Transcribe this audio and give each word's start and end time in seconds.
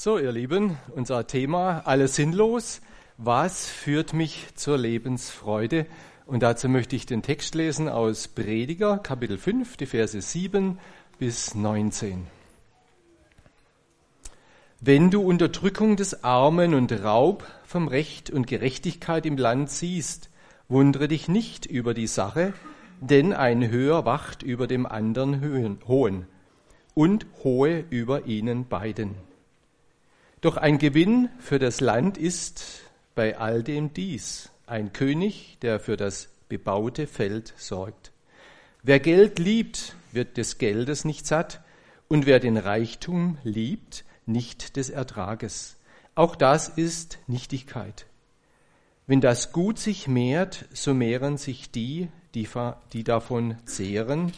So, 0.00 0.16
ihr 0.16 0.30
Lieben, 0.30 0.78
unser 0.94 1.26
Thema, 1.26 1.82
alles 1.84 2.14
sinnlos. 2.14 2.80
Was 3.16 3.66
führt 3.66 4.12
mich 4.12 4.46
zur 4.54 4.78
Lebensfreude? 4.78 5.86
Und 6.24 6.44
dazu 6.44 6.68
möchte 6.68 6.94
ich 6.94 7.04
den 7.04 7.22
Text 7.22 7.56
lesen 7.56 7.88
aus 7.88 8.28
Prediger, 8.28 8.98
Kapitel 8.98 9.38
5, 9.38 9.76
die 9.76 9.86
Verse 9.86 10.22
7 10.22 10.78
bis 11.18 11.56
19. 11.56 12.28
Wenn 14.78 15.10
du 15.10 15.20
Unterdrückung 15.20 15.96
des 15.96 16.22
Armen 16.22 16.74
und 16.74 16.92
Raub 16.92 17.44
vom 17.64 17.88
Recht 17.88 18.30
und 18.30 18.46
Gerechtigkeit 18.46 19.26
im 19.26 19.36
Land 19.36 19.68
siehst, 19.68 20.30
wundere 20.68 21.08
dich 21.08 21.26
nicht 21.26 21.66
über 21.66 21.92
die 21.92 22.06
Sache, 22.06 22.52
denn 23.00 23.32
ein 23.32 23.68
Höher 23.68 24.04
wacht 24.04 24.44
über 24.44 24.68
dem 24.68 24.86
anderen 24.86 25.80
Hohen 25.88 26.28
und 26.94 27.26
Hohe 27.42 27.84
über 27.90 28.26
ihnen 28.26 28.68
beiden. 28.68 29.27
Doch 30.40 30.56
ein 30.56 30.78
Gewinn 30.78 31.28
für 31.40 31.58
das 31.58 31.80
Land 31.80 32.16
ist 32.16 32.82
bei 33.16 33.38
all 33.38 33.64
dem 33.64 33.92
dies, 33.92 34.50
ein 34.66 34.92
König, 34.92 35.58
der 35.62 35.80
für 35.80 35.96
das 35.96 36.28
bebaute 36.48 37.08
Feld 37.08 37.52
sorgt. 37.56 38.12
Wer 38.84 39.00
Geld 39.00 39.40
liebt, 39.40 39.96
wird 40.12 40.36
des 40.36 40.58
Geldes 40.58 41.04
nicht 41.04 41.26
satt, 41.26 41.60
und 42.06 42.24
wer 42.24 42.38
den 42.38 42.56
Reichtum 42.56 43.36
liebt, 43.42 44.04
nicht 44.26 44.76
des 44.76 44.90
Ertrages. 44.90 45.76
Auch 46.14 46.36
das 46.36 46.68
ist 46.68 47.18
Nichtigkeit. 47.26 48.06
Wenn 49.08 49.20
das 49.20 49.52
Gut 49.52 49.78
sich 49.78 50.06
mehrt, 50.06 50.66
so 50.72 50.94
mehren 50.94 51.36
sich 51.36 51.70
die, 51.72 52.08
die, 52.34 52.48
die 52.92 53.04
davon 53.04 53.56
zehren. 53.64 54.32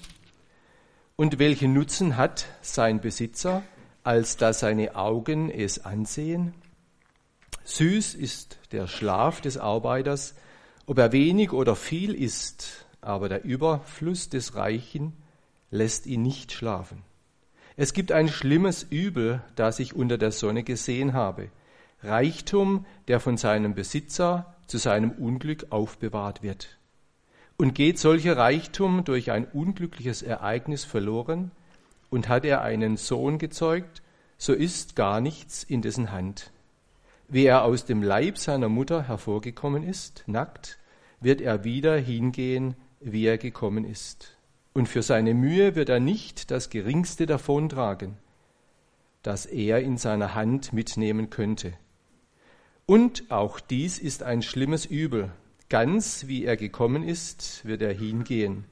Und 1.17 1.39
welchen 1.39 1.75
Nutzen 1.75 2.17
hat 2.17 2.47
sein 2.63 3.01
Besitzer? 3.01 3.63
Als 4.03 4.37
dass 4.37 4.61
seine 4.61 4.97
Augen 4.97 5.51
es 5.51 5.85
ansehen? 5.85 6.55
Süß 7.65 8.15
ist 8.15 8.59
der 8.73 8.87
Schlaf 8.87 9.41
des 9.41 9.59
Arbeiters, 9.59 10.35
ob 10.87 10.99
er 10.99 11.13
wenig 11.13 11.53
oder 11.53 11.77
viel 11.77 12.15
ist, 12.15 12.87
aber 13.01 13.29
der 13.29 13.45
Überfluss 13.45 14.29
des 14.29 14.55
Reichen 14.55 15.13
lässt 15.71 16.07
ihn 16.07 16.23
nicht 16.23 16.53
schlafen. 16.53 17.03
Es 17.77 17.93
gibt 17.93 18.13
ein 18.13 18.29
schlimmes 18.29 18.83
Übel, 18.83 19.43
das 19.55 19.79
ich 19.79 19.95
unter 19.95 20.19
der 20.19 20.33
Sonne 20.33 20.65
gesehen 20.65 21.13
habe. 21.13 21.51
Reichtum, 22.03 22.87
der 23.09 23.21
von 23.21 23.37
seinem 23.37 23.75
Besitzer 23.75 24.55
zu 24.67 24.79
seinem 24.79 25.13
Unglück 25.13 25.67
aufbewahrt 25.71 26.43
wird. 26.43 26.79
Und 27.57 27.75
geht 27.75 27.99
solcher 27.99 28.37
Reichtum 28.37 29.05
durch 29.05 29.31
ein 29.31 29.45
unglückliches 29.45 30.23
Ereignis 30.23 30.85
verloren, 30.85 31.51
und 32.11 32.29
hat 32.29 32.45
er 32.45 32.63
einen 32.63 32.97
Sohn 32.97 33.39
gezeugt, 33.39 34.03
so 34.37 34.53
ist 34.53 34.97
gar 34.97 35.21
nichts 35.21 35.63
in 35.63 35.83
dessen 35.83 36.13
Hand. 36.13 36.53
Wie 37.29 37.45
er 37.45 37.65
aus 37.65 37.85
dem 37.85 38.03
Leib 38.03 38.39
seiner 38.39 38.69
Mutter 38.69 39.07
hervorgekommen 39.07 39.85
ist, 39.85 40.25
nackt, 40.27 40.79
wird 41.21 41.41
er 41.41 41.65
wieder 41.65 41.97
hingehen, 41.97 42.75
wie 43.01 43.27
er 43.27 43.39
gekommen 43.39 43.85
ist. 43.85 44.37
Und 44.73 44.89
für 44.89 45.03
seine 45.03 45.35
Mühe 45.35 45.75
wird 45.75 45.89
er 45.89 46.01
nicht 46.01 46.51
das 46.51 46.71
geringste 46.71 47.27
davontragen, 47.27 48.17
das 49.23 49.47
er 49.47 49.81
in 49.81 49.97
seiner 49.97 50.35
Hand 50.35 50.73
mitnehmen 50.73 51.31
könnte. 51.31 51.75
Und 52.87 53.31
auch 53.31 53.61
dies 53.61 53.99
ist 53.99 54.23
ein 54.23 54.43
schlimmes 54.43 54.87
Übel. 54.87 55.31
Ganz 55.69 56.27
wie 56.27 56.45
er 56.45 56.57
gekommen 56.57 57.07
ist, 57.07 57.65
wird 57.65 57.83
er 57.83 57.93
hingehen. 57.93 58.65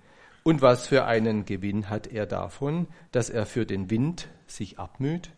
Und 0.43 0.63
was 0.63 0.87
für 0.87 1.05
einen 1.05 1.45
Gewinn 1.45 1.91
hat 1.91 2.07
er 2.07 2.27
davon, 2.27 2.89
dass 3.13 3.31
er 3.31 3.47
für 3.47 3.67
den 3.67 3.91
Wind 3.91 4.29
sich 4.47 4.79
abmüht? 4.79 5.31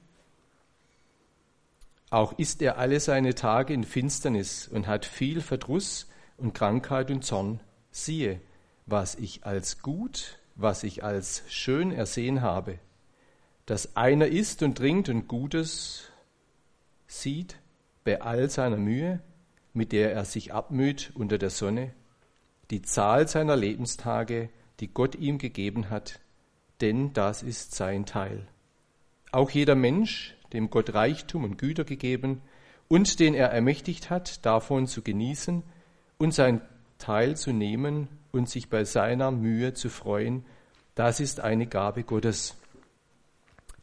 Auch 2.10 2.36
ist 2.38 2.60
er 2.60 2.78
alle 2.78 3.00
seine 3.00 3.34
Tage 3.34 3.72
in 3.72 3.84
Finsternis 3.84 4.66
und 4.66 4.86
hat 4.86 5.04
viel 5.04 5.40
Verdruss 5.40 6.08
und 6.36 6.54
Krankheit 6.54 7.10
und 7.10 7.24
Zorn. 7.24 7.60
Siehe, 7.92 8.40
was 8.86 9.14
ich 9.14 9.46
als 9.46 9.80
gut, 9.80 10.38
was 10.56 10.82
ich 10.82 11.04
als 11.04 11.44
schön 11.48 11.92
ersehen 11.92 12.42
habe, 12.42 12.78
dass 13.66 13.96
einer 13.96 14.26
isst 14.26 14.62
und 14.62 14.76
trinkt 14.76 15.08
und 15.08 15.28
Gutes 15.28 16.10
sieht 17.06 17.56
bei 18.04 18.20
all 18.20 18.50
seiner 18.50 18.76
Mühe, 18.76 19.20
mit 19.72 19.92
der 19.92 20.12
er 20.12 20.24
sich 20.24 20.52
abmüht 20.52 21.12
unter 21.14 21.38
der 21.38 21.50
Sonne, 21.50 21.94
die 22.70 22.82
Zahl 22.82 23.28
seiner 23.28 23.56
Lebenstage 23.56 24.50
die 24.80 24.88
Gott 24.88 25.14
ihm 25.14 25.38
gegeben 25.38 25.90
hat, 25.90 26.20
denn 26.80 27.12
das 27.12 27.42
ist 27.42 27.74
sein 27.74 28.06
Teil. 28.06 28.46
Auch 29.32 29.50
jeder 29.50 29.74
Mensch, 29.74 30.34
dem 30.52 30.70
Gott 30.70 30.94
Reichtum 30.94 31.44
und 31.44 31.58
Güter 31.58 31.84
gegeben 31.84 32.42
und 32.88 33.20
den 33.20 33.34
er 33.34 33.48
ermächtigt 33.48 34.10
hat, 34.10 34.44
davon 34.44 34.86
zu 34.86 35.02
genießen 35.02 35.62
und 36.18 36.34
sein 36.34 36.60
Teil 36.98 37.36
zu 37.36 37.52
nehmen 37.52 38.08
und 38.32 38.48
sich 38.48 38.68
bei 38.68 38.84
seiner 38.84 39.30
Mühe 39.30 39.74
zu 39.74 39.88
freuen, 39.88 40.44
das 40.94 41.20
ist 41.20 41.40
eine 41.40 41.66
Gabe 41.66 42.02
Gottes. 42.02 42.56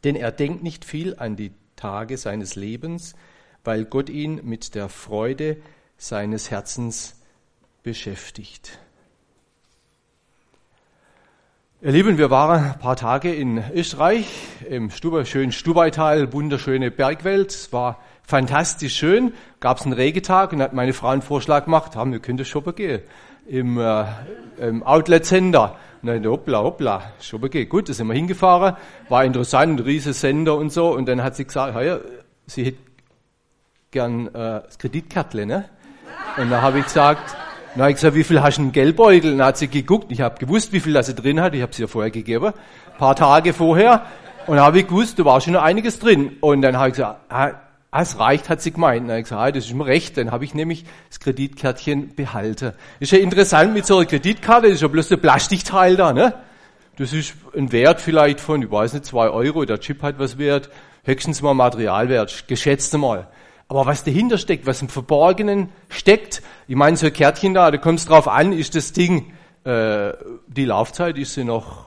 Denn 0.04 0.14
er 0.14 0.30
denkt 0.30 0.62
nicht 0.62 0.84
viel 0.84 1.16
an 1.18 1.36
die 1.36 1.52
Tage 1.74 2.18
seines 2.18 2.54
Lebens, 2.54 3.14
weil 3.64 3.84
Gott 3.84 4.10
ihn 4.10 4.40
mit 4.44 4.74
der 4.74 4.88
Freude 4.88 5.56
seines 5.96 6.50
Herzens 6.50 7.20
beschäftigt. 7.82 8.78
Ihr 11.80 11.92
Lieben, 11.92 12.18
wir 12.18 12.28
waren 12.28 12.72
ein 12.72 12.78
paar 12.80 12.96
Tage 12.96 13.32
in 13.32 13.62
Österreich, 13.72 14.26
im 14.68 14.90
Stuba, 14.90 15.24
schönen 15.24 15.52
Stubaital, 15.52 16.32
wunderschöne 16.32 16.90
Bergwelt. 16.90 17.52
Es 17.52 17.72
war 17.72 18.00
fantastisch 18.24 18.96
schön. 18.96 19.32
Gab 19.60 19.78
es 19.78 19.84
einen 19.84 19.92
Regetag 19.92 20.52
und 20.52 20.60
hat 20.60 20.72
meine 20.72 20.92
Frau 20.92 21.10
einen 21.10 21.22
Vorschlag 21.22 21.66
gemacht, 21.66 21.94
haben 21.94 22.10
wir 22.10 22.18
können 22.18 22.44
shoppen 22.44 22.74
gehen 22.74 23.02
im, 23.46 23.78
äh, 23.78 24.06
im 24.58 24.82
Outlet 24.82 25.24
Center. 25.24 25.76
Und 26.02 26.08
dann, 26.08 26.26
hoppla, 26.26 26.64
hoppla, 26.64 27.12
shoppen 27.20 27.48
gehen. 27.48 27.68
Gut, 27.68 27.88
da 27.88 27.92
sind 27.92 28.08
wir 28.08 28.14
hingefahren. 28.14 28.74
War 29.08 29.24
interessant, 29.24 29.84
riesen 29.84 30.14
Sender 30.14 30.56
und 30.56 30.72
so. 30.72 30.92
Und 30.92 31.06
dann 31.06 31.22
hat 31.22 31.36
sie 31.36 31.44
gesagt, 31.44 31.80
ja, 31.80 32.00
sie 32.48 32.64
hätte 32.64 32.78
gern 33.92 34.26
äh, 34.26 34.62
das 34.64 34.80
Kreditkärtle, 34.80 35.46
ne? 35.46 35.66
Und 36.38 36.50
da 36.50 36.60
habe 36.60 36.80
ich 36.80 36.86
gesagt, 36.86 37.36
habe 37.76 37.90
ich 37.90 37.96
gesagt, 37.96 38.14
wie 38.14 38.24
viel 38.24 38.42
hast 38.42 38.58
du 38.58 38.62
im 38.62 38.72
Geldbeutel? 38.72 39.36
Dann 39.36 39.46
hat 39.46 39.58
sie 39.58 39.68
geguckt. 39.68 40.10
Ich 40.10 40.20
habe 40.20 40.38
gewusst, 40.38 40.72
wie 40.72 40.80
viel 40.80 40.92
das 40.92 41.06
sie 41.06 41.14
drin 41.14 41.40
hat. 41.40 41.54
Ich 41.54 41.62
habe 41.62 41.72
sie 41.72 41.82
ja 41.82 41.88
vorher 41.88 42.10
gegeben. 42.10 42.46
Ein 42.46 42.98
paar 42.98 43.14
Tage 43.14 43.52
vorher. 43.52 44.02
Und 44.46 44.56
dann 44.56 44.64
habe 44.64 44.80
ich 44.80 44.86
gewusst, 44.86 45.18
da 45.18 45.24
war 45.24 45.40
schon 45.40 45.52
noch 45.52 45.62
einiges 45.62 45.98
drin. 45.98 46.36
Und 46.40 46.62
dann 46.62 46.76
habe 46.76 46.88
ich 46.88 46.94
gesagt, 46.94 47.20
ah, 47.28 47.50
es 47.90 48.18
reicht, 48.18 48.48
hat 48.48 48.60
sie 48.62 48.72
gemeint. 48.72 49.02
Dann 49.02 49.10
habe 49.10 49.20
ich 49.20 49.24
gesagt, 49.24 49.40
ah, 49.40 49.52
das 49.52 49.66
ist 49.66 49.74
mir 49.74 49.86
recht. 49.86 50.16
Dann 50.16 50.30
habe 50.30 50.44
ich 50.44 50.54
nämlich 50.54 50.84
das 51.08 51.20
Kreditkärtchen 51.20 52.14
behalten. 52.14 52.72
Ist 53.00 53.12
ja 53.12 53.18
interessant 53.18 53.74
mit 53.74 53.86
so 53.86 53.98
einer 53.98 54.06
Kreditkarte. 54.06 54.68
Das 54.68 54.76
ist 54.76 54.82
ja 54.82 54.88
bloß 54.88 55.12
ein 55.12 55.20
Plastikteil 55.20 55.96
da, 55.96 56.12
ne? 56.12 56.34
Das 56.96 57.12
ist 57.12 57.34
ein 57.56 57.70
Wert 57.70 58.00
vielleicht 58.00 58.40
von, 58.40 58.60
ich 58.60 58.70
weiß 58.70 58.94
nicht, 58.94 59.04
zwei 59.04 59.28
Euro. 59.28 59.64
Der 59.64 59.78
Chip 59.78 60.02
hat 60.02 60.18
was 60.18 60.36
wert. 60.36 60.68
Höchstens 61.04 61.42
mal 61.42 61.54
Materialwert. 61.54 62.48
Geschätzt 62.48 62.96
mal. 62.96 63.28
Aber 63.68 63.84
was 63.84 64.02
dahinter 64.02 64.38
steckt, 64.38 64.66
was 64.66 64.80
im 64.80 64.88
Verborgenen 64.88 65.68
steckt, 65.90 66.42
ich 66.66 66.76
meine, 66.76 66.96
so 66.96 67.06
ein 67.06 67.12
Kärtchen 67.12 67.52
da, 67.52 67.70
da 67.70 67.76
kommt 67.76 67.98
es 67.98 68.06
drauf 68.06 68.26
an, 68.26 68.52
ist 68.52 68.74
das 68.74 68.92
Ding, 68.92 69.32
äh, 69.64 70.12
die 70.46 70.64
Laufzeit, 70.64 71.18
ist 71.18 71.34
sie 71.34 71.44
noch 71.44 71.86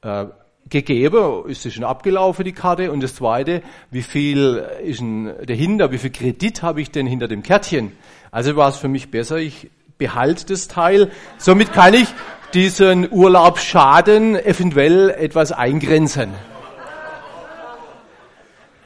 äh, 0.00 0.24
gegeben, 0.70 1.44
ist 1.48 1.62
sie 1.62 1.70
schon 1.70 1.84
abgelaufen, 1.84 2.44
die 2.44 2.52
Karte? 2.52 2.90
Und 2.90 3.02
das 3.02 3.14
Zweite, 3.14 3.62
wie 3.90 4.02
viel 4.02 4.64
ist 4.82 5.00
denn 5.00 5.34
dahinter, 5.44 5.92
wie 5.92 5.98
viel 5.98 6.10
Kredit 6.10 6.62
habe 6.62 6.80
ich 6.80 6.90
denn 6.90 7.06
hinter 7.06 7.28
dem 7.28 7.42
Kärtchen? 7.42 7.92
Also 8.30 8.56
war 8.56 8.70
es 8.70 8.76
für 8.76 8.88
mich 8.88 9.10
besser, 9.10 9.36
ich 9.36 9.70
behalte 9.98 10.46
das 10.46 10.66
Teil. 10.66 11.10
Somit 11.36 11.72
kann 11.72 11.92
ich 11.92 12.08
diesen 12.54 13.10
Urlaubsschaden 13.10 14.34
eventuell 14.36 15.10
etwas 15.10 15.52
eingrenzen. 15.52 16.30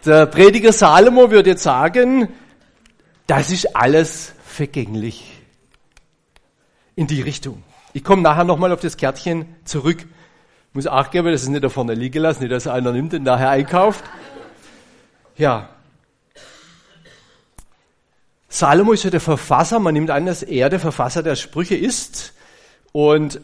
Der 0.05 0.25
Prediger 0.25 0.73
Salomo 0.73 1.31
würde 1.31 1.51
jetzt 1.51 1.63
sagen, 1.63 2.29
das 3.27 3.51
ist 3.51 3.77
alles 3.77 4.33
vergänglich. 4.47 5.31
In 6.97 7.07
die 7.07 7.21
Richtung. 7.21 7.63
Ich 7.93 8.03
komme 8.03 8.23
nachher 8.23 8.45
nochmal 8.45 8.73
auf 8.73 8.81
das 8.81 8.97
Kärtchen 8.97 9.45
zurück. 9.65 10.01
Ich 10.01 10.75
muss 10.75 10.87
auch 10.87 11.11
geben, 11.11 11.31
dass 11.31 11.43
es 11.43 11.49
nicht 11.49 11.63
da 11.63 11.69
vorne 11.69 11.95
liegen 11.95 12.23
lassen, 12.23 12.43
nicht, 12.43 12.53
dass 12.53 12.67
einer 12.67 12.93
nimmt 12.93 13.13
und 13.13 13.25
nachher 13.25 13.51
einkauft. 13.51 14.05
Ja. 15.37 15.69
Salomo 18.49 18.93
ist 18.93 19.05
ja 19.05 19.11
der 19.11 19.21
Verfasser, 19.21 19.81
man 19.81 19.95
nimmt 19.95 20.11
an, 20.11 20.27
dass 20.27 20.43
er 20.43 20.71
der 20.71 20.81
Verfasser 20.81 21.23
der 21.23 21.37
Sprüche 21.37 21.77
ist. 21.77 22.33
Und 22.93 23.41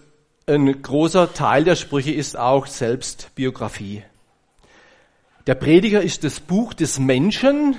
ein 0.46 0.80
großer 0.80 1.34
Teil 1.34 1.64
der 1.64 1.76
Sprüche 1.76 2.12
ist 2.12 2.38
auch 2.38 2.66
Selbstbiografie. 2.66 4.04
Der 5.46 5.54
Prediger 5.54 6.02
ist 6.02 6.24
das 6.24 6.40
Buch 6.40 6.74
des 6.74 6.98
Menschen 6.98 7.76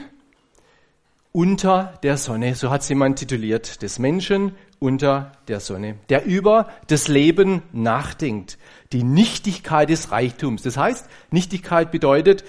unter 1.34 2.00
der 2.02 2.16
Sonne, 2.16 2.56
so 2.56 2.70
hat 2.70 2.82
es 2.82 2.90
jemand 2.90 3.20
tituliert, 3.20 3.82
des 3.82 4.00
Menschen 4.00 4.56
unter 4.80 5.34
der 5.50 5.60
Sonne, 5.60 5.96
der 6.08 6.24
über 6.24 6.70
das 6.88 7.10
Leben 7.10 7.62
nachdenkt, 7.74 8.58
die 8.94 9.04
Nichtigkeit 9.04 9.90
des 9.90 10.12
Reichtums. 10.12 10.62
Das 10.62 10.78
heißt, 10.78 11.10
Nichtigkeit 11.30 11.92
bedeutet 11.92 12.46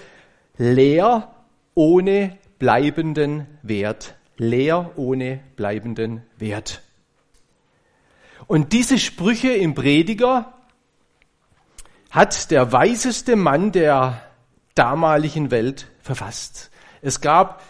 leer 0.57 1.35
ohne 1.75 2.39
bleibenden 2.61 3.47
Wert. 3.63 4.15
Leer 4.37 4.93
ohne 4.95 5.41
bleibenden 5.57 6.23
Wert. 6.37 6.83
Und 8.47 8.73
diese 8.73 8.99
Sprüche 8.99 9.51
im 9.51 9.75
Prediger 9.75 10.53
hat 12.11 12.53
der 12.53 12.71
weiseste 12.71 13.35
Mann 13.35 13.73
der 13.73 14.28
damaligen 14.79 15.51
Welt 15.51 15.89
verfasst. 16.01 16.71
Es 17.03 17.21
gab 17.21 17.63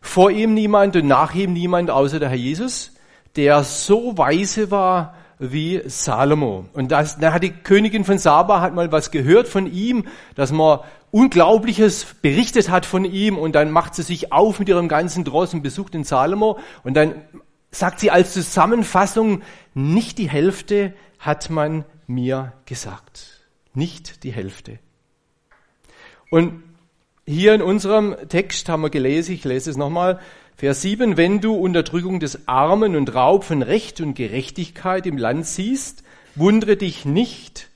vor 0.00 0.30
ihm 0.30 0.54
niemand 0.54 0.96
und 0.96 1.06
nach 1.06 1.34
ihm 1.34 1.52
niemand 1.52 1.90
außer 1.90 2.18
der 2.18 2.28
Herr 2.28 2.36
Jesus, 2.36 2.92
der 3.36 3.64
so 3.64 4.16
weise 4.18 4.70
war 4.70 5.14
wie 5.38 5.82
Salomo. 5.86 6.66
Und 6.72 6.92
das, 6.92 7.18
da 7.18 7.32
hat 7.32 7.42
die 7.42 7.50
Königin 7.50 8.04
von 8.04 8.18
Saba 8.18 8.60
hat 8.60 8.74
mal 8.74 8.90
was 8.90 9.10
gehört 9.10 9.48
von 9.48 9.70
ihm, 9.70 10.06
dass 10.34 10.52
man 10.52 10.80
Unglaubliches 11.10 12.06
berichtet 12.20 12.68
hat 12.70 12.84
von 12.84 13.04
ihm 13.04 13.38
und 13.38 13.54
dann 13.54 13.70
macht 13.70 13.94
sie 13.94 14.02
sich 14.02 14.32
auf 14.32 14.58
mit 14.58 14.68
ihrem 14.68 14.88
ganzen 14.88 15.24
Dross 15.24 15.54
und 15.54 15.62
besucht 15.62 15.94
den 15.94 16.04
Salomo 16.04 16.58
und 16.84 16.94
dann 16.94 17.14
sagt 17.70 18.00
sie 18.00 18.10
als 18.10 18.32
Zusammenfassung, 18.32 19.42
nicht 19.74 20.18
die 20.18 20.28
Hälfte 20.28 20.94
hat 21.18 21.50
man 21.50 21.84
mir 22.06 22.52
gesagt. 22.64 23.44
Nicht 23.74 24.24
die 24.24 24.32
Hälfte. 24.32 24.78
Und 26.30 26.62
hier 27.26 27.54
in 27.54 27.62
unserem 27.62 28.16
Text 28.28 28.68
haben 28.68 28.82
wir 28.82 28.90
gelesen, 28.90 29.32
ich 29.32 29.44
lese 29.44 29.70
es 29.70 29.76
nochmal, 29.76 30.20
Vers 30.56 30.82
7, 30.82 31.16
wenn 31.16 31.40
du 31.40 31.54
Unterdrückung 31.54 32.18
des 32.18 32.48
Armen 32.48 32.96
und 32.96 33.14
Raub 33.14 33.44
von 33.44 33.62
Recht 33.62 34.00
und 34.00 34.14
Gerechtigkeit 34.14 35.06
im 35.06 35.18
Land 35.18 35.46
siehst, 35.46 36.02
wundere 36.34 36.76
dich 36.76 37.04
nicht, 37.04 37.68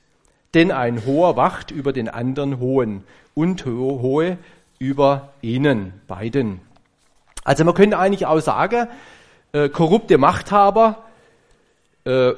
denn 0.53 0.71
ein 0.71 1.05
Hoher 1.05 1.35
wacht 1.35 1.71
über 1.71 1.93
den 1.93 2.09
anderen 2.09 2.59
Hohen 2.59 3.03
und 3.35 3.65
Hohe 3.65 4.37
über 4.79 5.33
ihnen 5.41 5.93
beiden. 6.07 6.59
Also 7.43 7.63
man 7.63 7.75
könnte 7.75 7.99
eigentlich 7.99 8.25
auch 8.25 8.39
sagen, 8.39 8.87
äh, 9.53 9.69
korrupte 9.69 10.17
Machthaber, 10.17 11.03
äh, 12.05 12.31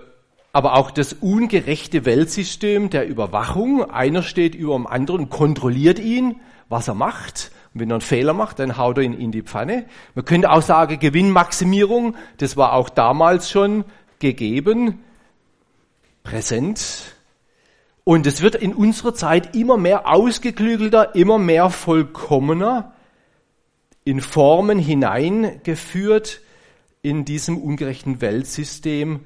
aber 0.54 0.76
auch 0.76 0.92
das 0.92 1.14
ungerechte 1.14 2.06
Weltsystem 2.06 2.90
der 2.90 3.08
Überwachung. 3.08 3.90
Einer 3.90 4.24
steht 4.24 4.56
über 4.56 4.76
dem 4.76 4.88
anderen, 4.88 5.30
kontrolliert 5.30 6.00
ihn, 6.00 6.40
was 6.70 6.88
er 6.88 6.94
macht 6.94 7.52
und 7.74 7.82
wenn 7.82 7.90
er 7.90 7.96
einen 7.96 8.02
Fehler 8.02 8.34
macht, 8.34 8.60
dann 8.60 8.78
haut 8.78 8.98
er 8.98 9.04
ihn 9.04 9.14
in 9.14 9.32
die 9.32 9.42
Pfanne. 9.42 9.86
Man 10.14 10.26
könnte 10.26 10.52
auch 10.52 10.62
sagen, 10.62 11.00
Gewinnmaximierung, 11.00 12.16
das 12.38 12.56
war 12.56 12.74
auch 12.74 12.90
damals 12.90 13.50
schon 13.50 13.84
gegeben, 14.20 15.00
präsent. 16.22 17.16
Und 18.04 18.28
es 18.28 18.42
wird 18.42 18.56
in 18.56 18.76
unserer 18.76 19.16
Zeit 19.16 19.56
immer 19.56 19.78
mehr 19.78 20.08
ausgeklügelter, 20.08 21.16
immer 21.16 21.40
mehr 21.40 21.70
vollkommener, 21.70 22.94
in 24.04 24.22
Formen 24.22 24.78
hineingeführt 24.78 26.42
in 27.02 27.26
diesem 27.26 27.58
ungerechten 27.58 28.22
Weltsystem. 28.22 29.22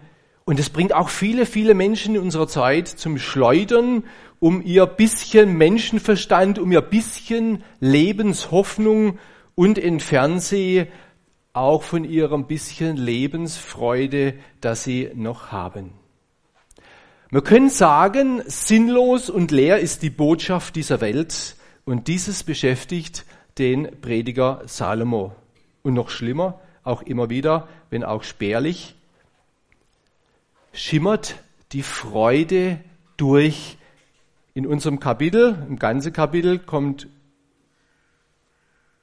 Und 0.48 0.62
es 0.62 0.70
bringt 0.70 0.94
auch 0.94 1.10
viele, 1.10 1.46
viele 1.46 1.74
Menschen 1.74 2.16
in 2.16 2.22
unserer 2.22 2.48
Zeit 2.48 2.88
zum 2.88 3.18
Schleudern 3.18 4.06
um 4.40 4.62
ihr 4.64 4.86
bisschen 4.86 5.58
Menschenverstand, 5.58 6.58
um 6.58 6.72
ihr 6.72 6.80
bisschen 6.80 7.66
Lebenshoffnung 7.82 9.20
und 9.56 9.78
entfernt 9.78 10.42
sie 10.42 10.86
auch 11.52 11.84
von 11.84 12.06
ihrem 12.06 12.48
bisschen 12.48 12.96
Lebensfreude, 12.96 14.36
das 14.62 14.86
sie 14.86 15.10
noch 15.16 15.52
haben. 15.52 15.92
Wir 17.30 17.42
können 17.42 17.70
sagen, 17.70 18.42
sinnlos 18.46 19.30
und 19.30 19.52
leer 19.52 19.80
ist 19.80 20.02
die 20.02 20.10
Botschaft 20.10 20.78
dieser 20.78 21.02
Welt 21.02 21.58
und 21.84 22.08
dieses 22.08 22.44
beschäftigt 22.46 23.26
den 23.58 24.00
Prediger 24.00 24.62
Salomo. 24.66 25.36
Und 25.84 25.96
noch 25.96 26.10
schlimmer, 26.10 26.62
auch 26.86 27.02
immer 27.02 27.30
wieder, 27.30 27.68
wenn 27.90 28.06
auch 28.06 28.24
spärlich, 28.24 28.97
schimmert 30.78 31.36
die 31.72 31.82
Freude 31.82 32.80
durch 33.18 33.78
in 34.54 34.68
unserem 34.68 35.00
Kapitel, 35.00 35.58
im 35.68 35.80
ganzen 35.80 36.14
Kapitel 36.14 36.60
kommt 36.60 37.08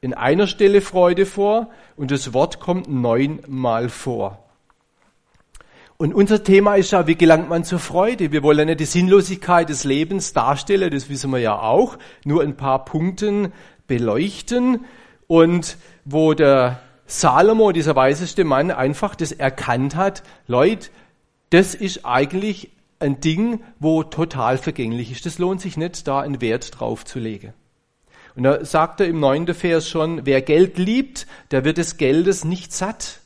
in 0.00 0.14
einer 0.14 0.46
Stelle 0.46 0.80
Freude 0.80 1.26
vor 1.26 1.70
und 1.96 2.10
das 2.10 2.32
Wort 2.32 2.60
kommt 2.60 2.88
neunmal 2.88 3.88
vor. 3.88 4.44
Und 5.96 6.14
unser 6.14 6.44
Thema 6.44 6.74
ist 6.76 6.92
ja, 6.92 7.06
wie 7.06 7.16
gelangt 7.16 7.48
man 7.48 7.64
zur 7.64 7.78
Freude? 7.78 8.30
Wir 8.30 8.42
wollen 8.42 8.58
ja 8.60 8.64
nicht 8.66 8.80
die 8.80 8.84
Sinnlosigkeit 8.84 9.68
des 9.68 9.84
Lebens 9.84 10.32
darstellen, 10.32 10.90
das 10.90 11.08
wissen 11.08 11.30
wir 11.32 11.38
ja 11.38 11.58
auch, 11.58 11.98
nur 12.24 12.42
ein 12.42 12.56
paar 12.56 12.84
Punkten 12.84 13.52
beleuchten 13.86 14.84
und 15.26 15.76
wo 16.04 16.34
der 16.34 16.80
Salomo, 17.06 17.72
dieser 17.72 17.96
weiseste 17.96 18.44
Mann, 18.44 18.70
einfach 18.70 19.14
das 19.14 19.32
erkannt 19.32 19.96
hat, 19.96 20.22
Leute, 20.46 20.90
das 21.54 21.76
ist 21.76 22.04
eigentlich 22.04 22.72
ein 22.98 23.20
Ding, 23.20 23.62
wo 23.78 24.02
total 24.02 24.58
vergänglich 24.58 25.12
ist. 25.12 25.24
Das 25.24 25.38
lohnt 25.38 25.60
sich 25.60 25.76
nicht, 25.76 26.08
da 26.08 26.20
einen 26.20 26.40
Wert 26.40 26.80
drauf 26.80 27.04
zu 27.04 27.20
legen. 27.20 27.52
Und 28.34 28.42
da 28.42 28.64
sagt 28.64 29.00
er 29.00 29.06
im 29.06 29.20
neunten 29.20 29.54
Vers 29.54 29.88
schon, 29.88 30.26
wer 30.26 30.42
Geld 30.42 30.78
liebt, 30.78 31.28
der 31.52 31.64
wird 31.64 31.78
des 31.78 31.96
Geldes 31.96 32.44
nicht 32.44 32.72
satt. 32.72 33.20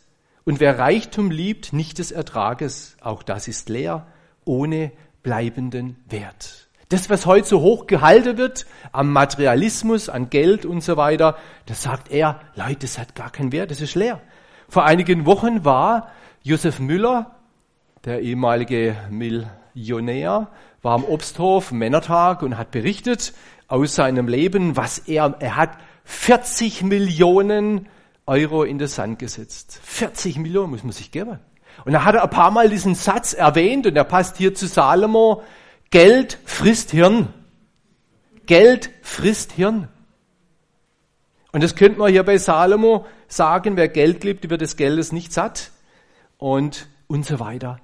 Und 0.45 0.61
wer 0.61 0.79
Reichtum 0.79 1.31
liebt, 1.31 1.73
nicht 1.73 1.99
des 1.99 2.13
Ertrages. 2.13 2.99
Auch 3.01 3.23
das 3.23 3.49
ist 3.49 3.71
leer, 3.71 4.07
ohne 4.45 4.93
bleibenden 5.23 5.97
Wert. 6.07 6.69
Das, 6.91 7.09
was 7.09 7.25
heute 7.25 7.49
so 7.49 7.63
hoch 7.63 7.87
gehalten 7.87 8.37
wird, 8.37 8.67
am 8.93 9.11
Materialismus, 9.11 10.11
an 10.11 10.29
Geld 10.29 10.67
und 10.67 10.83
so 10.83 10.99
weiter, 10.99 11.39
das 11.65 11.83
sagt 11.83 12.11
er, 12.11 12.41
Leute, 12.57 12.81
das 12.81 12.99
hat 12.99 13.15
gar 13.15 13.31
keinen 13.31 13.53
Wert, 13.53 13.71
das 13.71 13.81
ist 13.81 13.95
leer. 13.95 14.21
Vor 14.69 14.85
einigen 14.85 15.25
Wochen 15.25 15.65
war 15.65 16.11
Josef 16.43 16.79
Müller, 16.79 17.38
der 18.09 18.21
ehemalige 18.23 18.97
Mill 19.11 19.47
Millionär, 19.75 20.49
war 20.83 20.95
am 20.95 21.05
Obsthof, 21.05 21.73
Männertag 21.73 22.43
und 22.43 22.57
hat 22.57 22.71
berichtet 22.71 23.35
aus 23.69 23.95
seinem 23.95 24.27
Leben, 24.27 24.77
was 24.77 24.99
er, 24.99 25.37
er 25.39 25.57
hat 25.57 25.77
40 26.05 26.83
Millionen 26.83 27.87
Euro 28.27 28.65
in 28.65 28.79
den 28.79 28.89
Sand 28.89 29.19
gesetzt. 29.19 29.79
40 29.85 30.39
Millionen 30.39 30.71
muss 30.71 30.83
man 30.83 30.93
sich 30.93 31.11
geben. 31.11 31.39
Und 31.85 31.93
da 31.93 32.05
hat 32.05 32.15
er 32.15 32.25
ein 32.25 32.31
paar 32.31 32.51
Mal 32.51 32.71
diesen 32.71 32.95
Satz 32.95 33.35
erwähnt 33.35 33.87
und 33.87 33.95
er 33.95 34.05
passt 34.05 34.39
hier 34.39 34.55
zu 34.55 34.67
Salomo, 34.67 35.43
Geld 35.91 36.39
frisst 36.45 36.91
Hirn. 36.91 37.29
Geld 38.47 38.91
frisst 39.03 39.53
Hirn. 39.53 39.89
Und 41.53 41.63
das 41.63 41.77
könnte 41.77 41.99
man 41.99 42.11
hier 42.11 42.25
bei 42.25 42.39
Salomo 42.39 43.07
sagen, 43.29 43.77
wer 43.77 43.89
Geld 43.89 44.25
liebt, 44.25 44.49
wird 44.49 44.63
des 44.63 44.77
Geldes 44.77 45.13
nicht 45.13 45.33
satt. 45.33 45.71
Und, 46.39 46.89
und 47.07 47.27
so 47.27 47.39
weiter. 47.39 47.81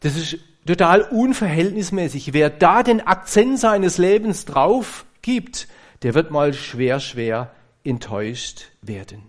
Das 0.00 0.16
ist 0.16 0.38
total 0.66 1.02
unverhältnismäßig. 1.02 2.32
Wer 2.32 2.50
da 2.50 2.82
den 2.82 3.00
Akzent 3.00 3.58
seines 3.58 3.98
Lebens 3.98 4.44
drauf 4.44 5.06
gibt, 5.22 5.68
der 6.02 6.14
wird 6.14 6.30
mal 6.30 6.52
schwer, 6.52 7.00
schwer 7.00 7.52
enttäuscht 7.84 8.66
werden. 8.82 9.22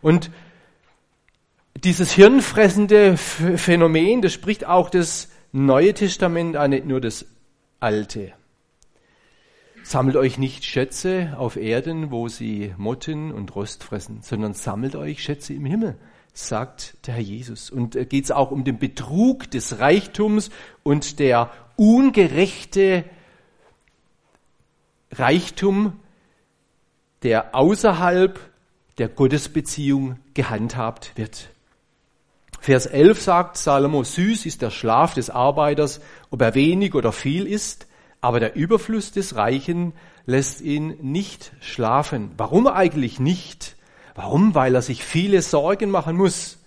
Und 0.00 0.30
dieses 1.84 2.12
hirnfressende 2.12 3.16
Phänomen, 3.16 4.22
das 4.22 4.32
spricht 4.32 4.66
auch 4.66 4.90
das 4.90 5.28
Neue 5.52 5.94
Testament 5.94 6.56
an, 6.56 6.70
nicht 6.70 6.86
nur 6.86 7.00
das 7.00 7.26
Alte. 7.80 8.32
Sammelt 9.82 10.16
euch 10.16 10.36
nicht 10.36 10.64
Schätze 10.64 11.34
auf 11.38 11.56
Erden, 11.56 12.10
wo 12.10 12.28
sie 12.28 12.74
Motten 12.76 13.30
und 13.30 13.54
Rost 13.54 13.84
fressen, 13.84 14.20
sondern 14.22 14.52
sammelt 14.52 14.96
euch 14.96 15.22
Schätze 15.22 15.54
im 15.54 15.64
Himmel, 15.64 15.96
sagt 16.36 16.96
der 17.06 17.14
Herr 17.14 17.22
Jesus. 17.22 17.70
Und 17.70 17.92
geht 18.08 18.24
es 18.24 18.30
auch 18.30 18.50
um 18.50 18.64
den 18.64 18.78
Betrug 18.78 19.50
des 19.50 19.78
Reichtums 19.78 20.50
und 20.82 21.18
der 21.18 21.50
ungerechte 21.76 23.04
Reichtum, 25.12 25.98
der 27.22 27.54
außerhalb 27.54 28.38
der 28.98 29.08
Gottesbeziehung 29.08 30.18
gehandhabt 30.34 31.12
wird. 31.16 31.50
Vers 32.60 32.86
11 32.86 33.20
sagt 33.20 33.56
Salomo, 33.56 34.02
süß 34.02 34.46
ist 34.46 34.62
der 34.62 34.70
Schlaf 34.70 35.14
des 35.14 35.30
Arbeiters, 35.30 36.00
ob 36.30 36.42
er 36.42 36.54
wenig 36.54 36.94
oder 36.94 37.12
viel 37.12 37.46
ist, 37.46 37.86
aber 38.20 38.40
der 38.40 38.56
Überfluss 38.56 39.12
des 39.12 39.36
Reichen 39.36 39.92
lässt 40.24 40.60
ihn 40.60 40.96
nicht 41.00 41.52
schlafen. 41.60 42.32
Warum 42.36 42.66
eigentlich 42.66 43.20
nicht? 43.20 43.75
Warum? 44.16 44.54
Weil 44.54 44.74
er 44.74 44.82
sich 44.82 45.04
viele 45.04 45.42
Sorgen 45.42 45.90
machen 45.90 46.16
muss, 46.16 46.58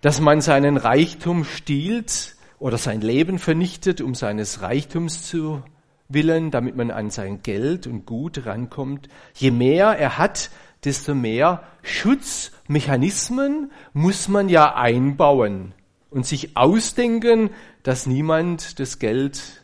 dass 0.00 0.20
man 0.20 0.40
seinen 0.40 0.76
Reichtum 0.76 1.44
stiehlt 1.44 2.34
oder 2.58 2.78
sein 2.78 3.00
Leben 3.00 3.38
vernichtet, 3.38 4.00
um 4.00 4.14
seines 4.14 4.62
Reichtums 4.62 5.26
zu 5.28 5.62
willen, 6.08 6.50
damit 6.50 6.74
man 6.74 6.90
an 6.90 7.10
sein 7.10 7.42
Geld 7.42 7.86
und 7.86 8.06
Gut 8.06 8.46
rankommt. 8.46 9.08
Je 9.34 9.50
mehr 9.50 9.98
er 9.98 10.18
hat, 10.18 10.50
desto 10.84 11.14
mehr 11.14 11.62
Schutzmechanismen 11.82 13.70
muss 13.92 14.28
man 14.28 14.48
ja 14.48 14.74
einbauen 14.74 15.74
und 16.10 16.26
sich 16.26 16.56
ausdenken, 16.56 17.50
dass 17.82 18.06
niemand 18.06 18.80
das 18.80 18.98
Geld 18.98 19.62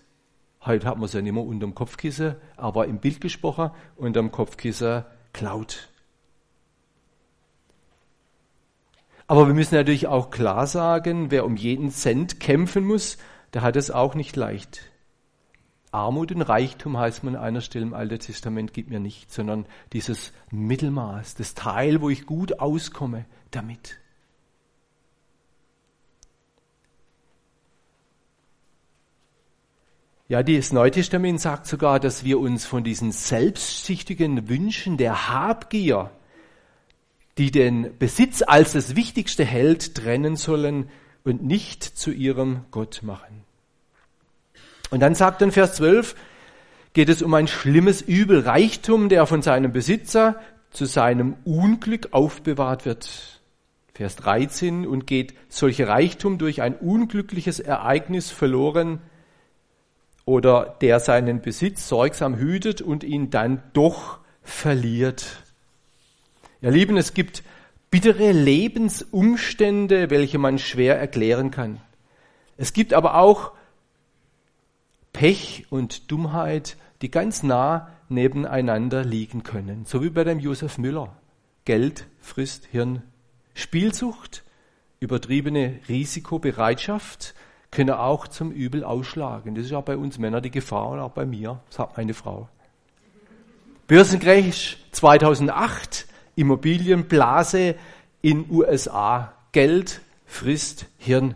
Heute 0.64 0.87
hat 0.87 0.96
man 0.96 1.06
es 1.06 1.12
ja 1.12 1.20
nicht 1.20 1.32
mehr 1.32 1.42
unterm 1.42 1.75
Kopfkissen, 1.75 2.37
aber 2.56 2.87
im 2.87 2.99
Bild 2.99 3.20
gesprochen, 3.20 3.72
unterm 3.96 4.30
Kopfkissen 4.30 5.04
klaut. 5.32 5.88
Aber 9.33 9.47
wir 9.47 9.55
müssen 9.55 9.77
natürlich 9.77 10.09
auch 10.09 10.29
klar 10.29 10.67
sagen, 10.67 11.31
wer 11.31 11.47
um 11.47 11.57
jeden 11.57 11.91
Cent 11.91 12.39
kämpfen 12.39 12.85
muss, 12.85 13.17
der 13.55 13.62
hat 13.62 13.77
es 13.77 13.91
auch 13.91 14.15
nicht 14.15 14.37
leicht. 14.37 14.93
Armut 15.91 16.33
und 16.33 16.43
Reichtum 16.43 16.99
heißt 16.99 17.25
man 17.25 17.37
an 17.37 17.43
einer 17.43 17.62
Stelle 17.62 17.87
im 17.87 17.95
Alten 17.95 18.19
Testament 18.19 18.75
gibt 18.75 18.91
mir 18.91 19.01
nicht, 19.01 19.33
sondern 19.33 19.65
dieses 19.95 20.35
Mittelmaß, 20.51 21.35
das 21.37 21.55
Teil, 21.55 22.03
wo 22.03 22.11
ich 22.11 22.27
gut 22.27 22.61
auskomme 22.61 23.25
damit. 23.51 23.99
Ja, 30.29 30.43
das 30.43 30.75
Neue 30.75 30.91
Testament 30.91 31.41
sagt 31.41 31.67
sogar, 31.67 32.01
dass 32.01 32.23
wir 32.23 32.39
uns 32.39 32.67
von 32.67 32.85
diesen 32.85 33.12
selbstsüchtigen 33.12 34.51
Wünschen 34.51 34.99
der 34.99 35.31
Habgier, 35.31 36.11
die 37.39 37.51
den 37.51 37.97
Besitz 37.99 38.43
als 38.47 38.73
das 38.73 38.97
Wichtigste 38.97 39.45
hält, 39.45 39.95
trennen 39.95 40.37
sollen 40.37 40.89
und 41.25 41.43
nicht 41.43 41.83
zu 41.83 42.11
ihrem 42.11 42.65
Gott 42.71 43.03
machen. 43.03 43.45
Und 44.91 45.01
dann 45.01 45.15
sagt 45.15 45.41
in 45.43 45.53
Vers 45.53 45.75
12, 45.75 46.15
geht 46.93 47.09
es 47.09 47.23
um 47.23 47.33
ein 47.35 47.49
schlimmes 47.49 48.03
Übel, 48.03 48.41
Reichtum, 48.41 49.09
der 49.09 49.27
von 49.27 49.41
seinem 49.41 49.73
Besitzer 49.73 50.41
zu 50.71 50.85
seinem 50.85 51.37
Unglück 51.45 52.09
aufbewahrt 52.12 52.85
wird. 52.85 53.41
Vers 53.95 54.17
13, 54.17 54.87
und 54.87 55.07
geht 55.07 55.35
solche 55.49 55.89
Reichtum 55.89 56.39
durch 56.39 56.61
ein 56.62 56.75
unglückliches 56.75 57.61
Ereignis 57.61 58.31
verloren, 58.31 59.01
oder 60.25 60.77
der 60.81 61.01
seinen 61.01 61.41
Besitz 61.41 61.89
sorgsam 61.89 62.37
hütet 62.37 62.81
und 62.81 63.05
ihn 63.05 63.31
dann 63.31 63.62
doch 63.73 64.21
verliert. 64.43 65.43
Ihr 66.62 66.71
Lieben, 66.71 66.97
es 66.97 67.12
gibt 67.12 67.42
bittere 67.90 68.31
Lebensumstände, 68.31 70.11
welche 70.11 70.38
man 70.38 70.61
schwer 70.61 70.97
erklären 70.97 71.50
kann. 71.50 71.81
Es 72.57 72.73
gibt 72.73 72.95
aber 72.95 73.16
auch 73.16 73.50
Pech 75.12 75.66
und 75.71 76.12
Dummheit, 76.12 76.76
die 77.02 77.11
ganz 77.11 77.42
nah 77.42 77.90
nebeneinander 78.09 79.04
liegen 79.04 79.42
können. 79.42 79.85
So 79.87 80.04
wie 80.04 80.11
bei 80.11 80.23
dem 80.23 80.38
Josef 80.38 80.78
Müller. 80.78 81.16
Geld 81.64 82.07
frisst 82.21 82.66
Hirn. 82.66 83.02
Spielsucht, 83.54 84.45
übertriebene 85.00 85.81
Risikobereitschaft, 85.88 87.35
können 87.73 87.90
auch 87.90 88.28
zum 88.28 88.52
Übel 88.52 88.85
ausschlagen. 88.85 89.57
Das 89.57 89.64
ist 89.66 89.73
auch 89.73 89.83
bei 89.83 89.97
uns 89.97 90.16
Männern 90.19 90.45
die 90.45 90.52
Gefahr 90.52 90.90
und 90.90 91.00
auch 91.00 91.11
bei 91.11 91.26
mir, 91.26 91.61
sagt 91.71 91.97
meine 91.97 92.14
Frau. 92.14 92.49
Börsencrash 93.88 94.78
2008, 94.92 96.07
Immobilienblase 96.35 97.77
in 98.21 98.47
USA. 98.51 99.33
Geld 99.53 100.01
frisst 100.27 100.87
Hirn. 100.99 101.35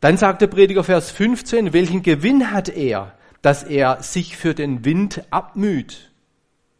Dann 0.00 0.16
sagt 0.16 0.42
der 0.42 0.48
Prediger 0.48 0.84
Vers 0.84 1.10
15, 1.10 1.72
welchen 1.72 2.02
Gewinn 2.02 2.50
hat 2.50 2.68
er, 2.68 3.14
dass 3.42 3.62
er 3.62 4.02
sich 4.02 4.36
für 4.36 4.54
den 4.54 4.84
Wind 4.84 5.22
abmüht? 5.30 6.10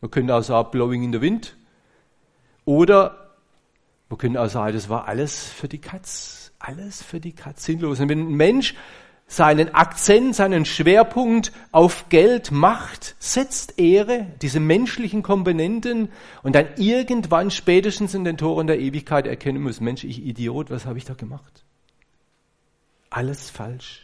Man 0.00 0.10
könnte 0.10 0.34
auch 0.34 0.42
sagen, 0.42 0.70
blowing 0.70 1.02
in 1.02 1.12
the 1.12 1.20
wind. 1.20 1.56
Oder 2.64 3.34
man 4.08 4.18
könnte 4.18 4.40
auch 4.40 4.48
sagen, 4.48 4.74
das 4.74 4.88
war 4.88 5.08
alles 5.08 5.44
für 5.44 5.68
die 5.68 5.80
Katz 5.80 6.46
alles 6.58 7.02
für 7.02 7.20
die 7.20 7.32
Katz 7.32 7.64
sinnlos. 7.64 8.00
Und 8.00 8.08
wenn 8.08 8.28
ein 8.28 8.34
Mensch 8.34 8.74
seinen 9.26 9.74
Akzent, 9.74 10.36
seinen 10.36 10.64
Schwerpunkt 10.64 11.52
auf 11.72 12.08
Geld, 12.08 12.52
Macht 12.52 13.16
setzt, 13.18 13.78
Ehre, 13.78 14.26
diese 14.40 14.60
menschlichen 14.60 15.22
Komponenten 15.22 16.10
und 16.42 16.54
dann 16.54 16.66
irgendwann 16.76 17.50
spätestens 17.50 18.14
in 18.14 18.24
den 18.24 18.36
Toren 18.36 18.68
der 18.68 18.78
Ewigkeit 18.78 19.26
erkennen 19.26 19.62
muss, 19.62 19.80
Mensch, 19.80 20.04
ich 20.04 20.24
Idiot, 20.24 20.70
was 20.70 20.86
habe 20.86 20.98
ich 20.98 21.04
da 21.04 21.14
gemacht? 21.14 21.64
Alles 23.10 23.50
falsch. 23.50 24.02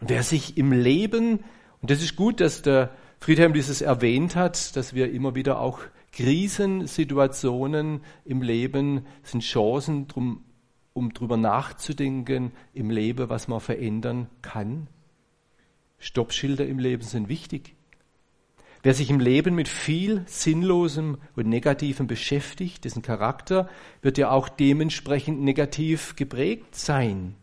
Und 0.00 0.08
wer 0.08 0.22
sich 0.22 0.56
im 0.56 0.72
Leben, 0.72 1.44
und 1.82 1.90
das 1.90 2.02
ist 2.02 2.16
gut, 2.16 2.40
dass 2.40 2.62
der 2.62 2.90
Friedhelm 3.20 3.52
dieses 3.52 3.82
erwähnt 3.82 4.36
hat, 4.36 4.74
dass 4.76 4.94
wir 4.94 5.12
immer 5.12 5.34
wieder 5.34 5.60
auch 5.60 5.80
Krisensituationen 6.12 8.00
im 8.24 8.40
Leben 8.42 9.06
sind 9.22 9.42
Chancen, 9.42 10.08
drum 10.08 10.44
um 10.98 11.14
drüber 11.14 11.36
nachzudenken 11.36 12.52
im 12.74 12.90
Leben, 12.90 13.28
was 13.28 13.48
man 13.48 13.60
verändern 13.60 14.28
kann. 14.42 14.88
Stoppschilder 15.98 16.66
im 16.66 16.78
Leben 16.78 17.02
sind 17.02 17.28
wichtig. 17.28 17.74
Wer 18.82 18.94
sich 18.94 19.10
im 19.10 19.18
Leben 19.18 19.54
mit 19.54 19.68
viel 19.68 20.22
Sinnlosem 20.26 21.18
und 21.34 21.48
Negativem 21.48 22.06
beschäftigt, 22.06 22.84
dessen 22.84 23.02
Charakter 23.02 23.68
wird 24.02 24.18
ja 24.18 24.30
auch 24.30 24.48
dementsprechend 24.48 25.40
negativ 25.40 26.14
geprägt 26.16 26.74
sein. 26.76 27.34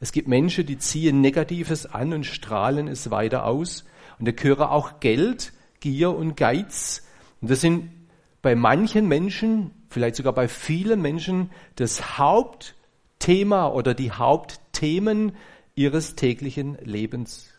Es 0.00 0.10
gibt 0.10 0.26
Menschen, 0.26 0.66
die 0.66 0.78
ziehen 0.78 1.20
Negatives 1.20 1.86
an 1.86 2.12
und 2.12 2.24
strahlen 2.24 2.88
es 2.88 3.10
weiter 3.10 3.46
aus. 3.46 3.84
Und 4.18 4.26
da 4.26 4.32
gehören 4.32 4.68
auch 4.68 4.98
Geld, 4.98 5.52
Gier 5.78 6.14
und 6.14 6.36
Geiz. 6.36 7.06
Und 7.40 7.50
das 7.50 7.60
sind 7.60 7.90
bei 8.42 8.56
manchen 8.56 9.06
Menschen, 9.06 9.70
vielleicht 9.88 10.16
sogar 10.16 10.32
bei 10.32 10.48
vielen 10.48 11.00
Menschen, 11.00 11.50
das 11.76 12.18
Haupt- 12.18 12.74
Thema 13.22 13.68
oder 13.68 13.94
die 13.94 14.10
Hauptthemen 14.10 15.32
ihres 15.76 16.16
täglichen 16.16 16.76
Lebens. 16.82 17.50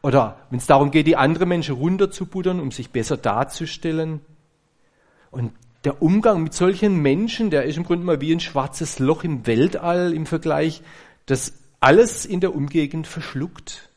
Oder 0.00 0.46
wenn 0.48 0.58
es 0.58 0.66
darum 0.66 0.90
geht, 0.90 1.06
die 1.06 1.16
anderen 1.16 1.50
Menschen 1.50 1.74
runterzubuttern, 1.74 2.58
um 2.58 2.70
sich 2.70 2.90
besser 2.90 3.18
darzustellen. 3.18 4.20
Und 5.30 5.52
der 5.84 6.00
Umgang 6.00 6.42
mit 6.42 6.54
solchen 6.54 7.02
Menschen, 7.02 7.50
der 7.50 7.64
ist 7.64 7.76
im 7.76 7.84
Grunde 7.84 8.06
mal 8.06 8.20
wie 8.22 8.32
ein 8.32 8.40
schwarzes 8.40 8.98
Loch 8.98 9.24
im 9.24 9.46
Weltall 9.46 10.14
im 10.14 10.24
Vergleich, 10.24 10.82
das 11.26 11.52
alles 11.80 12.24
in 12.24 12.40
der 12.40 12.54
Umgegend 12.54 13.06
verschluckt. 13.06 13.90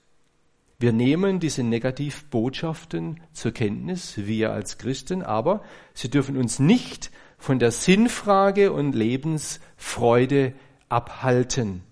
Wir 0.77 0.91
nehmen 0.91 1.39
diese 1.39 1.63
Negativbotschaften 1.63 3.21
zur 3.31 3.53
Kenntnis, 3.53 4.17
wir 4.17 4.51
als 4.51 4.77
Christen, 4.77 5.23
aber 5.23 5.63
sie 5.93 6.09
dürfen 6.09 6.35
uns 6.35 6.59
nicht 6.59 7.11
von 7.37 7.59
der 7.59 7.71
Sinnfrage 7.71 8.73
und 8.73 8.93
Lebensfreude 8.93 10.53
abhalten. 10.95 11.83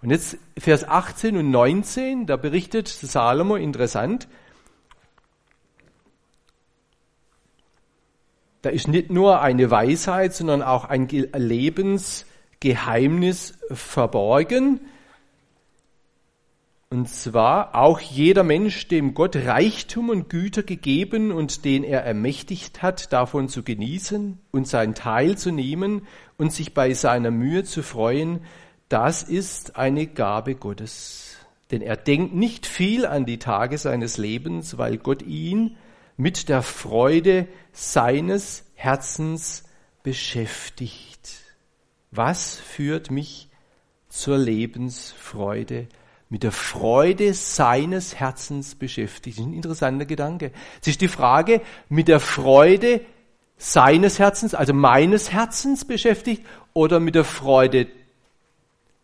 Und 0.00 0.10
jetzt 0.10 0.38
Vers 0.56 0.86
18 0.86 1.36
und 1.36 1.50
19, 1.50 2.26
da 2.26 2.36
berichtet 2.36 2.86
Salomo 2.88 3.56
interessant, 3.56 4.28
da 8.62 8.70
ist 8.70 8.86
nicht 8.88 9.10
nur 9.10 9.42
eine 9.42 9.70
Weisheit, 9.70 10.32
sondern 10.34 10.62
auch 10.62 10.86
ein 10.86 11.06
Lebensgeheimnis 11.08 13.58
verborgen. 13.70 14.80
Und 16.90 17.08
zwar 17.08 17.74
auch 17.74 17.98
jeder 17.98 18.44
Mensch, 18.44 18.88
dem 18.88 19.14
Gott 19.14 19.36
Reichtum 19.36 20.10
und 20.10 20.28
Güter 20.30 20.62
gegeben 20.62 21.32
und 21.32 21.64
den 21.64 21.82
er 21.82 22.04
ermächtigt 22.04 22.82
hat, 22.82 23.12
davon 23.12 23.48
zu 23.48 23.64
genießen 23.64 24.38
und 24.52 24.68
sein 24.68 24.94
Teil 24.94 25.36
zu 25.36 25.50
nehmen 25.50 26.06
und 26.36 26.52
sich 26.52 26.74
bei 26.74 26.92
seiner 26.94 27.30
Mühe 27.30 27.64
zu 27.64 27.82
freuen, 27.82 28.40
das 28.88 29.22
ist 29.22 29.76
eine 29.76 30.06
Gabe 30.06 30.54
Gottes. 30.54 31.36
Denn 31.70 31.82
er 31.82 31.96
denkt 31.96 32.34
nicht 32.34 32.66
viel 32.66 33.06
an 33.06 33.24
die 33.24 33.38
Tage 33.38 33.78
seines 33.78 34.18
Lebens, 34.18 34.78
weil 34.78 34.98
Gott 34.98 35.22
ihn 35.22 35.76
mit 36.16 36.48
der 36.48 36.62
Freude 36.62 37.48
seines 37.72 38.64
Herzens 38.74 39.64
beschäftigt. 40.02 41.30
Was 42.10 42.56
führt 42.56 43.10
mich 43.10 43.48
zur 44.08 44.38
Lebensfreude? 44.38 45.88
mit 46.34 46.42
der 46.42 46.50
Freude 46.50 47.32
seines 47.32 48.16
Herzens 48.16 48.74
beschäftigt. 48.74 49.38
Das 49.38 49.44
ist 49.44 49.48
ein 49.48 49.54
interessanter 49.54 50.04
Gedanke. 50.04 50.50
Es 50.80 50.88
ist 50.88 51.00
die 51.00 51.06
Frage, 51.06 51.60
mit 51.88 52.08
der 52.08 52.18
Freude 52.18 53.02
seines 53.56 54.18
Herzens, 54.18 54.54
also 54.54 54.72
meines 54.72 55.32
Herzens 55.32 55.84
beschäftigt 55.84 56.44
oder 56.72 57.00
mit 57.00 57.14
der 57.14 57.24
Freude 57.24 57.86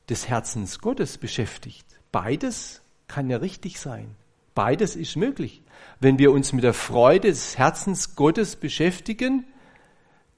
des 0.09 0.28
Herzens 0.28 0.80
Gottes 0.80 1.19
beschäftigt. 1.19 1.87
Beides 2.12 2.83
kann 3.07 3.30
ja 3.30 3.38
richtig 3.38 3.78
sein. 3.78 4.16
Beides 4.54 4.97
ist 4.97 5.16
möglich. 5.16 5.62
Wenn 6.00 6.19
wir 6.19 6.33
uns 6.33 6.52
mit 6.52 6.64
der 6.64 6.75
Freude 6.75 7.28
des 7.28 7.57
Herzens 7.57 8.16
Gottes 8.16 8.57
beschäftigen, 8.57 9.45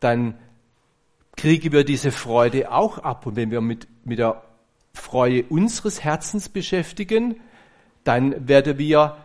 dann 0.00 0.38
kriegen 1.37 1.73
wir 1.73 1.85
diese 1.85 2.12
Freude 2.12 2.71
auch 2.71 2.99
ab. 2.99 3.26
Und 3.26 3.37
wenn 3.37 3.50
wir 3.50 3.61
mit, 3.61 3.88
mit 4.04 4.19
der 4.19 4.42
Freude 4.92 5.45
unseres 5.49 6.04
Herzens 6.04 6.49
beschäftigen, 6.49 7.40
dann 8.04 8.49
werden 8.49 8.78
wir 8.78 9.16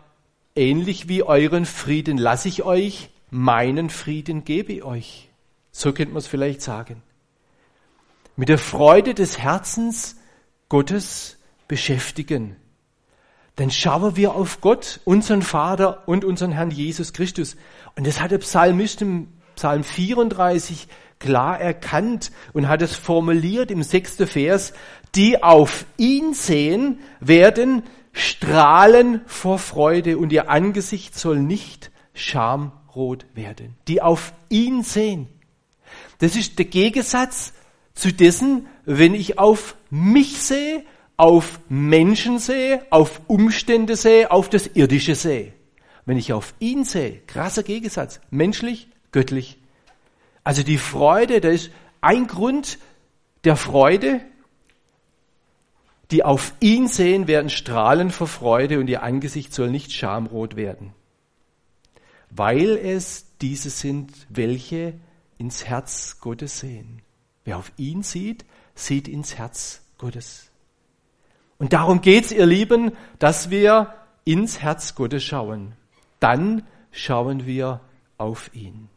ähnlich 0.56 1.08
wie 1.08 1.24
euren 1.24 1.66
Frieden 1.66 2.18
lasse 2.18 2.48
ich 2.48 2.64
euch, 2.64 3.10
meinen 3.30 3.90
Frieden 3.90 4.44
gebe 4.44 4.74
ich 4.74 4.84
euch. 4.84 5.30
So 5.72 5.94
könnte 5.94 6.14
man 6.14 6.20
es 6.20 6.28
vielleicht 6.28 6.62
sagen. 6.62 7.04
Mit 8.36 8.50
der 8.50 8.58
Freude 8.58 9.14
des 9.14 9.38
Herzens 9.40 10.16
Gottes 10.70 11.38
beschäftigen. 11.68 12.56
dann 13.56 13.72
schauen 13.72 14.16
wir 14.16 14.36
auf 14.36 14.62
Gott, 14.62 15.00
unseren 15.04 15.42
Vater 15.42 16.08
und 16.08 16.24
unseren 16.24 16.52
Herrn 16.52 16.70
Jesus 16.70 17.12
Christus. 17.12 17.58
Und 17.96 18.06
das 18.06 18.22
hat 18.22 18.30
der 18.30 18.38
Psalmist 18.38 19.02
im 19.02 19.30
Psalm 19.56 19.84
34 19.84 20.88
klar 21.20 21.60
erkannt 21.60 22.32
und 22.54 22.68
hat 22.68 22.84
es 22.84 22.96
formuliert 22.96 23.72
im 23.72 23.82
sechsten 23.82 24.28
Vers, 24.28 24.74
die 25.16 25.42
auf 25.42 25.86
ihn 25.98 26.36
sehen, 26.36 27.00
werden 27.20 27.82
strahlen 28.14 29.22
vor 29.26 29.58
Freude 29.58 30.20
und 30.20 30.32
ihr 30.32 30.50
Angesicht 30.50 31.18
soll 31.18 31.40
nicht 31.40 31.92
schamrot 32.98 33.26
werden. 33.36 33.76
Die 33.88 34.02
auf 34.02 34.34
ihn 34.50 34.84
sehen. 34.84 35.28
Das 36.20 36.36
ist 36.36 36.58
der 36.58 36.66
Gegensatz 36.66 37.54
zu 37.94 38.12
dessen, 38.12 38.68
wenn 38.86 39.14
ich 39.14 39.40
auf 39.40 39.76
mich 39.90 40.40
sehe, 40.40 40.84
auf 41.16 41.60
Menschen 41.70 42.40
sehe, 42.40 42.86
auf 42.90 43.22
Umstände 43.28 43.96
sehe, 43.96 44.30
auf 44.32 44.50
das 44.50 44.68
Irdische 44.68 45.16
sehe. 45.16 45.54
Wenn 46.06 46.18
ich 46.18 46.34
auf 46.34 46.54
ihn 46.60 46.84
sehe, 46.84 47.22
krasser 47.28 47.64
Gegensatz, 47.64 48.20
menschlich, 48.30 48.88
göttlich. 49.12 49.58
Also 50.44 50.64
die 50.64 50.78
Freude, 50.78 51.42
das 51.42 51.54
ist 51.54 51.72
ein 52.02 52.28
Grund 52.28 52.80
der 53.44 53.56
Freude, 53.56 54.22
die 56.12 56.24
auf 56.24 56.54
ihn 56.62 56.88
sehen, 56.88 57.28
werden 57.28 57.50
strahlen 57.50 58.12
vor 58.12 58.28
Freude 58.28 58.80
und 58.80 58.88
ihr 58.88 59.04
Angesicht 59.04 59.54
soll 59.54 59.70
nicht 59.70 59.92
schamrot 59.92 60.56
werden. 60.56 60.94
Weil 62.38 62.78
es 62.78 63.26
diese 63.42 63.70
sind, 63.70 64.14
welche 64.30 64.94
ins 65.38 65.66
Herz 65.66 66.20
Gottes 66.22 66.60
sehen. 66.60 67.02
Wer 67.44 67.58
auf 67.58 67.72
ihn 67.78 68.04
sieht, 68.04 68.46
sieht 68.76 69.08
ins 69.08 69.38
Herz 69.38 69.82
Gottes. 69.98 70.52
Und 71.58 71.74
darum 71.74 72.02
geht's, 72.02 72.32
ihr 72.32 72.46
Lieben, 72.46 72.92
dass 73.20 73.50
wir 73.50 73.94
ins 74.26 74.62
Herz 74.62 74.96
Gottes 74.96 75.24
schauen. 75.24 75.74
Dann 76.20 76.64
schauen 76.92 77.46
wir 77.46 77.82
auf 78.18 78.54
ihn. 78.54 78.90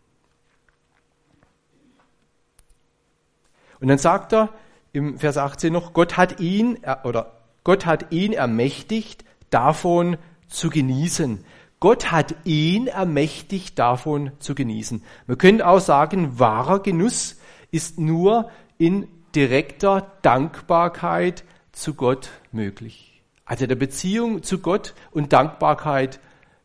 Und 3.80 3.88
dann 3.88 3.98
sagt 3.98 4.34
er 4.34 4.50
im 4.92 5.18
Vers 5.18 5.38
18 5.38 5.72
noch, 5.72 5.94
Gott 5.94 6.16
hat 6.16 6.40
ihn, 6.40 6.78
oder 7.04 7.40
Gott 7.64 7.86
hat 7.86 8.12
ihn 8.12 8.32
ermächtigt, 8.32 9.24
davon 9.48 10.18
zu 10.48 10.68
genießen. 10.68 11.44
Gott 11.80 12.12
hat 12.12 12.34
ihn 12.44 12.88
ermächtigt, 12.88 13.78
davon 13.78 14.32
zu 14.38 14.54
genießen. 14.54 15.02
Man 15.26 15.38
könnte 15.38 15.66
auch 15.66 15.80
sagen, 15.80 16.38
wahrer 16.38 16.80
Genuss 16.80 17.38
ist 17.70 17.98
nur 17.98 18.50
in 18.76 19.08
direkter 19.34 20.12
Dankbarkeit 20.20 21.44
zu 21.72 21.94
Gott 21.94 22.30
möglich. 22.52 23.22
Also 23.46 23.66
der 23.66 23.76
Beziehung 23.76 24.42
zu 24.42 24.58
Gott 24.58 24.94
und 25.10 25.32
Dankbarkeit 25.32 26.20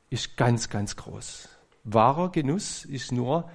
ist 0.09 0.35
ganz, 0.35 0.69
ganz 0.69 0.97
groß. 0.97 1.47
Wahrer 1.85 2.29
Genuss 2.31 2.83
ist 2.83 3.11
nur 3.11 3.49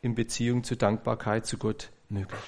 in 0.00 0.14
Beziehung 0.14 0.64
zu 0.64 0.76
Dankbarkeit 0.76 1.46
zu 1.46 1.56
Gott 1.56 1.90
möglich. 2.08 2.40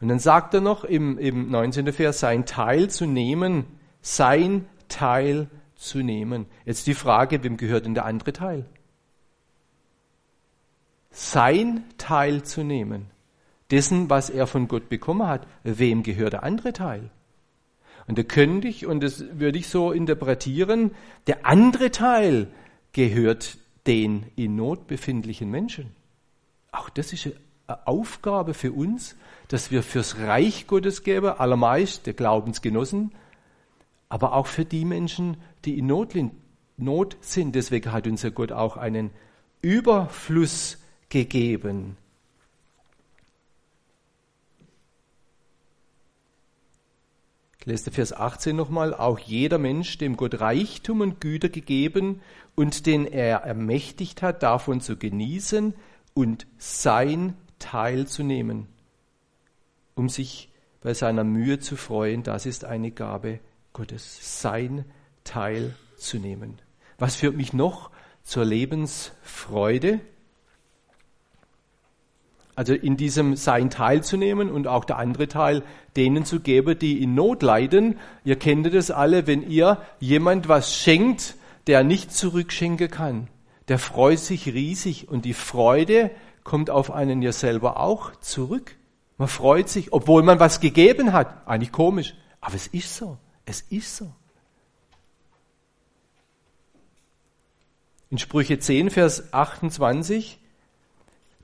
Und 0.00 0.08
dann 0.08 0.18
sagt 0.20 0.54
er 0.54 0.60
noch 0.60 0.84
im, 0.84 1.18
im 1.18 1.50
19. 1.50 1.92
Vers, 1.92 2.20
sein 2.20 2.46
Teil 2.46 2.90
zu 2.90 3.06
nehmen, 3.06 3.66
sein 4.00 4.66
Teil 4.88 5.48
zu 5.82 5.98
nehmen. 5.98 6.46
Jetzt 6.64 6.86
die 6.86 6.94
Frage, 6.94 7.42
wem 7.42 7.56
gehört 7.56 7.86
denn 7.86 7.94
der 7.94 8.04
andere 8.04 8.32
Teil? 8.32 8.66
Sein 11.10 11.84
Teil 11.98 12.42
zu 12.42 12.62
nehmen. 12.62 13.10
Dessen, 13.70 14.08
was 14.10 14.30
er 14.30 14.46
von 14.46 14.68
Gott 14.68 14.88
bekommen 14.88 15.26
hat. 15.26 15.46
Wem 15.64 16.02
gehört 16.02 16.34
der 16.34 16.42
andere 16.42 16.72
Teil? 16.72 17.10
Und 18.06 18.18
da 18.18 18.22
könnte 18.22 18.68
ich, 18.68 18.86
und 18.86 19.02
das 19.02 19.24
würde 19.38 19.58
ich 19.58 19.68
so 19.68 19.92
interpretieren, 19.92 20.92
der 21.26 21.46
andere 21.46 21.90
Teil 21.90 22.48
gehört 22.92 23.58
den 23.86 24.26
in 24.36 24.56
Not 24.56 24.86
befindlichen 24.86 25.50
Menschen. 25.50 25.94
Auch 26.70 26.90
das 26.90 27.12
ist 27.12 27.28
eine 27.66 27.86
Aufgabe 27.86 28.54
für 28.54 28.72
uns, 28.72 29.16
dass 29.48 29.70
wir 29.70 29.82
fürs 29.82 30.18
Reich 30.18 30.66
Gottes 30.66 31.02
geben, 31.02 31.28
allermeist 31.28 32.06
der 32.06 32.14
Glaubensgenossen, 32.14 33.12
aber 34.12 34.34
auch 34.34 34.46
für 34.46 34.66
die 34.66 34.84
Menschen, 34.84 35.38
die 35.64 35.78
in 35.78 35.86
Not, 35.86 36.14
Not 36.76 37.16
sind. 37.22 37.54
Deswegen 37.54 37.92
hat 37.92 38.06
unser 38.06 38.30
Gott 38.30 38.52
auch 38.52 38.76
einen 38.76 39.08
Überfluss 39.62 40.76
gegeben. 41.08 41.96
Ich 47.58 47.64
lese 47.64 47.90
Vers 47.90 48.12
18 48.12 48.54
nochmal. 48.54 48.92
Auch 48.92 49.18
jeder 49.18 49.56
Mensch, 49.56 49.96
dem 49.96 50.18
Gott 50.18 50.40
Reichtum 50.40 51.00
und 51.00 51.22
Güter 51.22 51.48
gegeben 51.48 52.20
und 52.54 52.84
den 52.84 53.06
er 53.06 53.38
ermächtigt 53.44 54.20
hat, 54.20 54.42
davon 54.42 54.82
zu 54.82 54.98
genießen 54.98 55.72
und 56.12 56.46
sein 56.58 57.32
Teil 57.58 58.06
zu 58.06 58.22
nehmen, 58.24 58.68
um 59.94 60.10
sich 60.10 60.52
bei 60.82 60.92
seiner 60.92 61.24
Mühe 61.24 61.60
zu 61.60 61.76
freuen, 61.76 62.22
das 62.22 62.44
ist 62.44 62.66
eine 62.66 62.90
Gabe 62.90 63.40
Gottes, 63.72 64.42
sein 64.42 64.84
Teil 65.24 65.74
zu 65.96 66.18
nehmen. 66.18 66.58
Was 66.98 67.16
führt 67.16 67.36
mich 67.36 67.52
noch 67.52 67.90
zur 68.22 68.44
Lebensfreude? 68.44 70.00
Also 72.54 72.74
in 72.74 72.96
diesem 72.98 73.34
sein 73.34 73.70
Teil 73.70 74.04
zu 74.04 74.16
nehmen 74.16 74.50
und 74.50 74.66
auch 74.66 74.84
der 74.84 74.98
andere 74.98 75.26
Teil 75.26 75.62
denen 75.96 76.24
zu 76.24 76.40
geben, 76.40 76.78
die 76.78 77.02
in 77.02 77.14
Not 77.14 77.42
leiden. 77.42 77.98
Ihr 78.24 78.36
kennt 78.36 78.72
das 78.74 78.90
alle, 78.90 79.26
wenn 79.26 79.48
ihr 79.48 79.78
jemand 80.00 80.48
was 80.48 80.74
schenkt, 80.74 81.34
der 81.66 81.82
nicht 81.82 82.12
zurückschenken 82.12 82.90
kann. 82.90 83.28
Der 83.68 83.78
freut 83.78 84.18
sich 84.18 84.48
riesig 84.48 85.08
und 85.08 85.24
die 85.24 85.34
Freude 85.34 86.10
kommt 86.44 86.68
auf 86.68 86.90
einen 86.90 87.22
ja 87.22 87.32
selber 87.32 87.80
auch 87.80 88.14
zurück. 88.16 88.76
Man 89.16 89.28
freut 89.28 89.68
sich, 89.68 89.92
obwohl 89.92 90.22
man 90.22 90.40
was 90.40 90.60
gegeben 90.60 91.12
hat. 91.12 91.46
Eigentlich 91.46 91.72
komisch, 91.72 92.14
aber 92.40 92.56
es 92.56 92.66
ist 92.66 92.96
so. 92.96 93.16
Es 93.52 93.60
ist 93.68 93.98
so. 93.98 94.10
In 98.08 98.16
Sprüche 98.16 98.58
10, 98.58 98.88
Vers 98.88 99.34
28, 99.34 100.38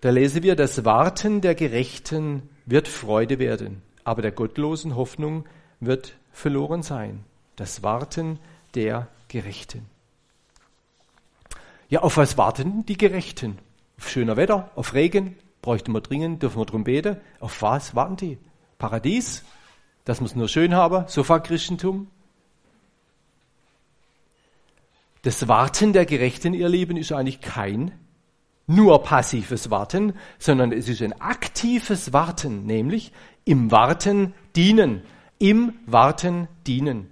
da 0.00 0.08
lesen 0.08 0.42
wir, 0.42 0.56
das 0.56 0.86
Warten 0.86 1.42
der 1.42 1.54
Gerechten 1.54 2.48
wird 2.64 2.88
Freude 2.88 3.38
werden, 3.38 3.82
aber 4.04 4.22
der 4.22 4.32
gottlosen 4.32 4.96
Hoffnung 4.96 5.44
wird 5.80 6.16
verloren 6.32 6.82
sein. 6.82 7.24
Das 7.56 7.82
Warten 7.82 8.38
der 8.74 9.08
Gerechten. 9.28 9.84
Ja, 11.90 12.00
auf 12.00 12.16
was 12.16 12.38
warten 12.38 12.86
die 12.86 12.96
Gerechten? 12.96 13.58
Auf 13.98 14.08
schöner 14.08 14.38
Wetter, 14.38 14.70
auf 14.76 14.94
Regen, 14.94 15.36
bräuchten 15.60 15.92
wir 15.92 16.00
dringend, 16.00 16.42
dürfen 16.42 16.58
wir 16.58 16.64
drum 16.64 16.84
beten. 16.84 17.18
Auf 17.38 17.60
was 17.60 17.94
warten 17.94 18.16
die? 18.16 18.38
Paradies? 18.78 19.44
Dass 20.08 20.20
wir 20.20 20.24
es 20.24 20.34
nur 20.34 20.48
schön 20.48 20.74
haben, 20.74 21.06
Sofa-Christentum. 21.06 22.06
Das 25.20 25.48
Warten 25.48 25.92
der 25.92 26.06
Gerechten, 26.06 26.54
ihr 26.54 26.70
Lieben, 26.70 26.96
ist 26.96 27.12
eigentlich 27.12 27.42
kein 27.42 27.92
nur 28.66 29.02
passives 29.02 29.70
Warten, 29.70 30.14
sondern 30.38 30.72
es 30.72 30.88
ist 30.88 31.02
ein 31.02 31.12
aktives 31.20 32.14
Warten, 32.14 32.64
nämlich 32.64 33.12
im 33.44 33.70
Warten 33.70 34.32
dienen, 34.56 35.02
im 35.38 35.74
Warten 35.84 36.48
dienen. 36.66 37.10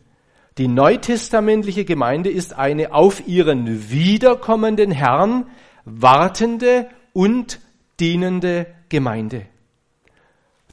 Die 0.56 0.66
neutestamentliche 0.66 1.84
Gemeinde 1.84 2.30
ist 2.30 2.54
eine 2.54 2.94
auf 2.94 3.28
ihren 3.28 3.90
wiederkommenden 3.90 4.90
Herrn 4.90 5.44
wartende 5.84 6.88
und 7.12 7.60
dienende 8.00 8.66
Gemeinde. 8.88 9.44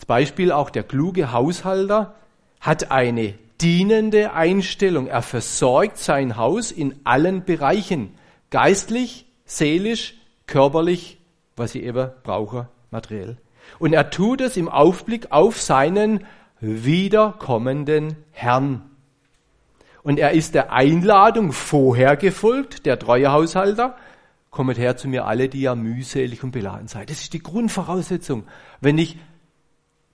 Als 0.04 0.08
Beispiel 0.08 0.52
auch 0.52 0.70
der 0.70 0.84
kluge 0.84 1.32
Haushalter 1.32 2.16
hat 2.60 2.92
eine 2.92 3.36
dienende 3.62 4.34
Einstellung. 4.34 5.08
Er 5.08 5.22
versorgt 5.22 5.98
sein 5.98 6.36
Haus 6.36 6.74
in 6.74 6.96
allen 7.06 7.46
Bereichen. 7.46 8.14
Geistlich, 8.50 9.26
seelisch, 9.46 10.16
körperlich, 10.46 11.20
was 11.56 11.74
ich 11.74 11.84
eben 11.84 12.12
brauche, 12.24 12.68
materiell. 12.92 13.38
Und 13.80 13.94
er 13.94 14.10
tut 14.10 14.42
es 14.42 14.58
im 14.58 14.68
Aufblick 14.68 15.32
auf 15.32 15.62
seinen 15.62 16.26
wiederkommenden 16.60 18.18
Herrn. 18.32 18.82
Und 20.02 20.20
er 20.20 20.32
ist 20.32 20.54
der 20.54 20.74
Einladung 20.74 21.54
vorher 21.54 22.18
gefolgt, 22.18 22.86
der 22.86 23.00
treue 23.00 23.32
Haushalter, 23.32 23.96
kommt 24.52 24.78
her 24.78 24.98
zu 24.98 25.08
mir 25.08 25.28
alle, 25.28 25.48
die 25.48 25.62
ja 25.62 25.76
mühselig 25.76 26.44
und 26.44 26.52
beladen 26.52 26.90
seid. 26.90 27.10
Das 27.10 27.22
ist 27.22 27.32
die 27.32 27.42
Grundvoraussetzung. 27.42 28.44
Wenn 28.82 28.98
ich 28.98 29.18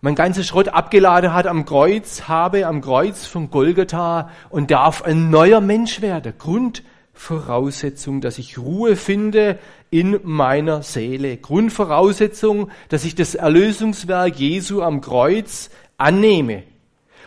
mein 0.01 0.15
ganzes 0.15 0.47
Schrott 0.47 0.69
abgeladen 0.69 1.33
hat 1.33 1.45
am 1.45 1.65
Kreuz, 1.65 2.23
habe 2.29 2.65
am 2.67 2.81
Kreuz 2.81 3.25
von 3.25 3.49
Golgatha 3.49 4.29
und 4.49 4.71
darf 4.71 5.01
ein 5.01 5.29
neuer 5.29 5.59
Mensch 5.59 6.01
werden. 6.01 6.33
Grundvoraussetzung, 6.37 8.21
dass 8.21 8.37
ich 8.37 8.57
Ruhe 8.57 8.95
finde 8.95 9.59
in 9.89 10.19
meiner 10.23 10.83
Seele. 10.83 11.35
Grundvoraussetzung, 11.35 12.71
dass 12.87 13.03
ich 13.03 13.15
das 13.15 13.35
Erlösungswerk 13.35 14.39
Jesu 14.39 14.81
am 14.81 15.01
Kreuz 15.01 15.69
annehme. 15.97 16.63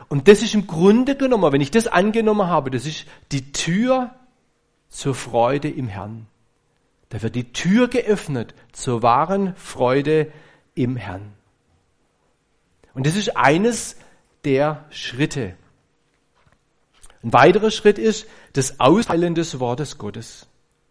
Und 0.08 0.28
das 0.28 0.42
ist 0.42 0.54
im 0.54 0.66
Grunde 0.66 1.14
genommen, 1.14 1.52
wenn 1.52 1.60
ich 1.60 1.70
das 1.70 1.88
angenommen 1.88 2.46
habe, 2.46 2.70
das 2.70 2.86
ist 2.86 3.04
die 3.32 3.52
Tür 3.52 4.14
zur 4.88 5.14
Freude 5.14 5.68
im 5.68 5.88
Herrn. 5.88 6.26
Da 7.10 7.20
wird 7.20 7.34
die 7.34 7.52
Tür 7.52 7.88
geöffnet 7.88 8.54
zur 8.72 9.02
wahren 9.02 9.54
Freude 9.56 10.32
im 10.74 10.96
Herrn. 10.96 11.32
Und 12.94 13.06
das 13.06 13.16
ist 13.16 13.36
eines 13.36 13.96
der 14.44 14.84
Schritte. 14.90 15.56
Ein 17.22 17.32
weiterer 17.32 17.70
Schritt 17.70 17.98
ist 17.98 18.26
das 18.52 18.80
Austeilen 18.80 19.34
des 19.34 19.60
Wortes 19.60 19.98
Gottes. 19.98 20.46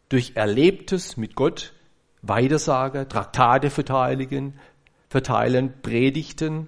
Durch 0.09 0.33
Erlebtes 0.35 1.17
mit 1.17 1.35
Gott, 1.35 1.73
Weitersager, 2.21 3.07
Traktate 3.07 3.69
verteidigen, 3.69 4.59
verteilen, 5.09 5.73
Predigten 5.81 6.67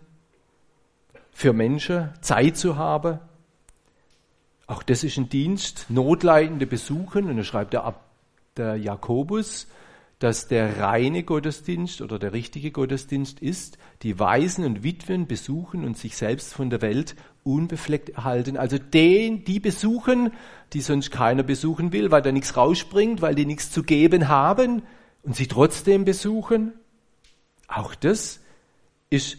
für 1.32 1.54
Menschen, 1.54 2.10
Zeit 2.22 2.58
zu 2.58 2.78
haben. 2.78 3.20
Auch 4.68 4.84
das 4.84 5.04
ist 5.04 5.18
ein 5.18 5.30
Dienst, 5.30 5.86
Notleidende 5.90 6.68
besuchen. 6.68 7.30
Und 7.30 7.38
da 7.38 7.44
schreibt 7.44 7.74
der, 7.74 7.96
der 8.58 8.76
Jakobus, 8.76 9.68
dass 10.24 10.48
der 10.48 10.80
reine 10.80 11.24
Gottesdienst 11.24 12.00
oder 12.00 12.18
der 12.18 12.32
richtige 12.32 12.72
Gottesdienst 12.72 13.42
ist, 13.42 13.78
die 14.04 14.20
Waisen 14.20 14.64
und 14.64 14.82
Witwen 14.82 15.28
besuchen 15.28 15.84
und 15.84 15.98
sich 15.98 16.16
selbst 16.16 16.54
von 16.54 16.70
der 16.70 16.82
Welt 16.82 17.18
unbefleckt 17.44 18.08
erhalten. 18.08 18.56
Also 18.56 18.78
den, 18.78 19.44
die 19.44 19.60
besuchen, 19.60 20.32
die 20.72 20.80
sonst 20.80 21.12
keiner 21.12 21.44
besuchen 21.44 21.92
will, 21.92 22.10
weil 22.10 22.22
da 22.22 22.32
nichts 22.32 22.56
rausspringt, 22.56 23.22
weil 23.22 23.36
die 23.36 23.46
nichts 23.46 23.70
zu 23.70 23.84
geben 23.84 24.30
haben 24.30 24.84
und 25.24 25.36
sie 25.36 25.48
trotzdem 25.48 26.06
besuchen. 26.06 26.72
Auch 27.68 27.94
das 27.94 28.40
ist 29.10 29.38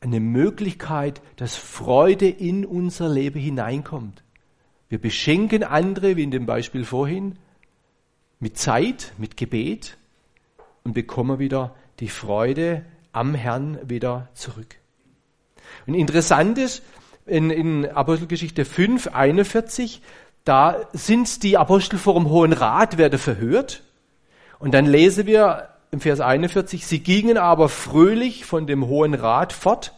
eine 0.00 0.20
Möglichkeit, 0.20 1.20
dass 1.36 1.56
Freude 1.56 2.30
in 2.30 2.64
unser 2.64 3.10
Leben 3.10 3.38
hineinkommt. 3.38 4.24
Wir 4.88 4.98
beschenken 4.98 5.62
andere, 5.62 6.16
wie 6.16 6.22
in 6.22 6.30
dem 6.30 6.46
Beispiel 6.46 6.86
vorhin, 6.86 7.38
mit 8.40 8.56
Zeit, 8.56 9.12
mit 9.18 9.36
Gebet 9.36 9.98
und 10.82 10.94
bekommen 10.94 11.38
wieder 11.38 11.74
die 12.00 12.08
Freude 12.08 12.84
am 13.12 13.34
Herrn 13.34 13.78
wieder 13.88 14.28
zurück. 14.34 14.76
Und 15.86 15.94
interessant 15.94 16.56
ist, 16.58 16.82
in, 17.26 17.50
in 17.50 17.86
Apostelgeschichte 17.86 18.64
5, 18.64 19.08
41, 19.08 20.00
da 20.44 20.76
sind 20.92 21.42
die 21.42 21.58
Apostel 21.58 21.98
vor 21.98 22.14
dem 22.14 22.30
Hohen 22.30 22.54
Rat, 22.54 22.96
werden 22.96 23.18
verhört. 23.18 23.82
Und 24.58 24.72
dann 24.72 24.86
lesen 24.86 25.26
wir 25.26 25.68
im 25.90 26.00
Vers 26.00 26.20
41, 26.20 26.86
sie 26.86 27.00
gingen 27.00 27.36
aber 27.36 27.68
fröhlich 27.68 28.46
von 28.46 28.66
dem 28.66 28.86
Hohen 28.86 29.14
Rat 29.14 29.52
fort, 29.52 29.92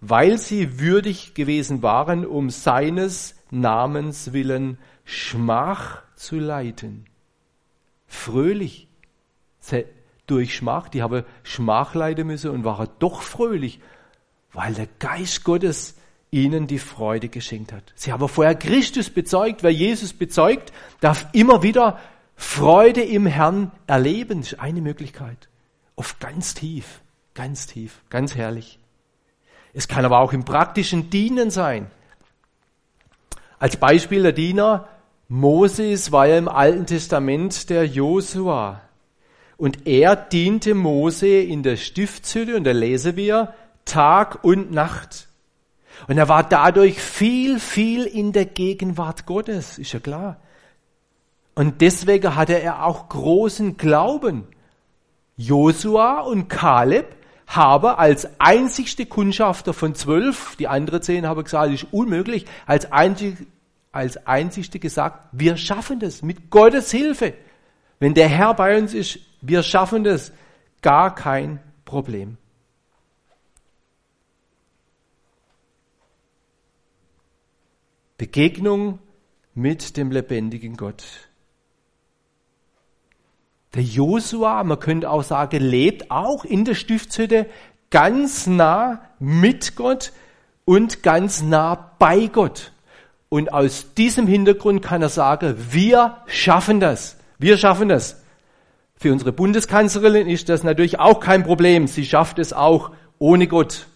weil 0.00 0.38
sie 0.38 0.80
würdig 0.80 1.34
gewesen 1.34 1.82
waren, 1.82 2.24
um 2.24 2.50
seines 2.50 3.34
Namens 3.50 4.32
willen 4.32 4.78
Schmach 5.04 6.02
zu 6.16 6.38
leiten 6.38 7.04
fröhlich 8.14 8.88
durch 10.26 10.54
Schmach. 10.54 10.88
Die 10.88 11.02
haben 11.02 11.24
Schmach 11.42 11.94
leiden 11.94 12.26
müssen 12.26 12.50
und 12.50 12.64
waren 12.64 12.88
doch 12.98 13.22
fröhlich, 13.22 13.80
weil 14.52 14.74
der 14.74 14.88
Geist 14.98 15.44
Gottes 15.44 15.96
ihnen 16.30 16.66
die 16.66 16.78
Freude 16.78 17.28
geschenkt 17.28 17.72
hat. 17.72 17.92
Sie 17.94 18.12
haben 18.12 18.28
vorher 18.28 18.54
Christus 18.54 19.10
bezeugt. 19.10 19.62
Wer 19.62 19.72
Jesus 19.72 20.12
bezeugt, 20.12 20.72
darf 21.00 21.26
immer 21.32 21.62
wieder 21.62 21.98
Freude 22.36 23.02
im 23.02 23.26
Herrn 23.26 23.70
erleben. 23.86 24.40
Das 24.40 24.52
ist 24.52 24.60
eine 24.60 24.80
Möglichkeit. 24.80 25.48
Oft 25.96 26.18
ganz 26.18 26.54
tief, 26.54 27.02
ganz 27.34 27.66
tief, 27.66 28.02
ganz 28.10 28.34
herrlich. 28.34 28.80
Es 29.72 29.86
kann 29.86 30.04
aber 30.04 30.18
auch 30.18 30.32
im 30.32 30.44
praktischen 30.44 31.10
Dienen 31.10 31.50
sein. 31.50 31.90
Als 33.58 33.76
Beispiel 33.76 34.22
der 34.22 34.32
Diener 34.32 34.88
Moses 35.28 36.12
war 36.12 36.26
ja 36.26 36.38
im 36.38 36.48
Alten 36.48 36.86
Testament 36.86 37.70
der 37.70 37.86
Josua. 37.86 38.80
Und 39.56 39.86
er 39.86 40.16
diente 40.16 40.74
Mose 40.74 41.28
in 41.28 41.62
der 41.62 41.76
Stiftshütte, 41.76 42.56
und 42.56 42.64
da 42.64 42.72
lesen 42.72 43.16
wir, 43.16 43.54
Tag 43.84 44.44
und 44.44 44.72
Nacht. 44.72 45.28
Und 46.08 46.18
er 46.18 46.28
war 46.28 46.42
dadurch 46.42 47.00
viel, 47.00 47.58
viel 47.60 48.04
in 48.04 48.32
der 48.32 48.46
Gegenwart 48.46 49.26
Gottes, 49.26 49.78
ist 49.78 49.92
ja 49.92 50.00
klar. 50.00 50.38
Und 51.54 51.80
deswegen 51.80 52.34
hatte 52.34 52.60
er 52.60 52.84
auch 52.84 53.08
großen 53.08 53.76
Glauben. 53.76 54.44
Josua 55.36 56.20
und 56.20 56.48
Kaleb 56.48 57.06
haben 57.46 57.94
als 57.94 58.40
einzigste 58.40 59.06
Kundschafter 59.06 59.72
von 59.72 59.94
zwölf, 59.94 60.56
die 60.56 60.68
anderen 60.68 61.02
zehn 61.02 61.26
haben 61.26 61.44
gesagt, 61.44 61.72
ist 61.72 61.86
unmöglich, 61.92 62.46
als 62.66 62.90
einzig, 62.90 63.36
als 63.94 64.26
Einzigste 64.26 64.78
gesagt, 64.78 65.28
wir 65.32 65.56
schaffen 65.56 66.00
das 66.00 66.22
mit 66.22 66.50
Gottes 66.50 66.90
Hilfe. 66.90 67.34
Wenn 68.00 68.14
der 68.14 68.28
Herr 68.28 68.54
bei 68.54 68.76
uns 68.76 68.92
ist, 68.92 69.18
wir 69.40 69.62
schaffen 69.62 70.04
das. 70.04 70.32
Gar 70.82 71.14
kein 71.14 71.60
Problem. 71.84 72.36
Begegnung 78.18 78.98
mit 79.54 79.96
dem 79.96 80.10
lebendigen 80.10 80.76
Gott. 80.76 81.04
Der 83.74 83.82
Josua, 83.82 84.62
man 84.62 84.78
könnte 84.78 85.10
auch 85.10 85.24
sagen, 85.24 85.60
lebt 85.60 86.10
auch 86.10 86.44
in 86.44 86.64
der 86.64 86.74
Stiftshütte 86.74 87.46
ganz 87.90 88.46
nah 88.46 89.02
mit 89.18 89.74
Gott 89.76 90.12
und 90.64 91.02
ganz 91.02 91.42
nah 91.42 91.74
bei 91.98 92.26
Gott. 92.26 92.73
Und 93.28 93.52
aus 93.52 93.94
diesem 93.94 94.26
Hintergrund 94.26 94.82
kann 94.82 95.02
er 95.02 95.08
sagen, 95.08 95.56
wir 95.70 96.18
schaffen 96.26 96.80
das. 96.80 97.16
Wir 97.38 97.56
schaffen 97.58 97.88
das. 97.88 98.22
Für 98.96 99.12
unsere 99.12 99.32
Bundeskanzlerin 99.32 100.28
ist 100.28 100.48
das 100.48 100.62
natürlich 100.62 100.98
auch 100.98 101.20
kein 101.20 101.42
Problem. 101.42 101.86
Sie 101.86 102.04
schafft 102.04 102.38
es 102.38 102.52
auch 102.52 102.92
ohne 103.18 103.48
Gott. 103.48 103.86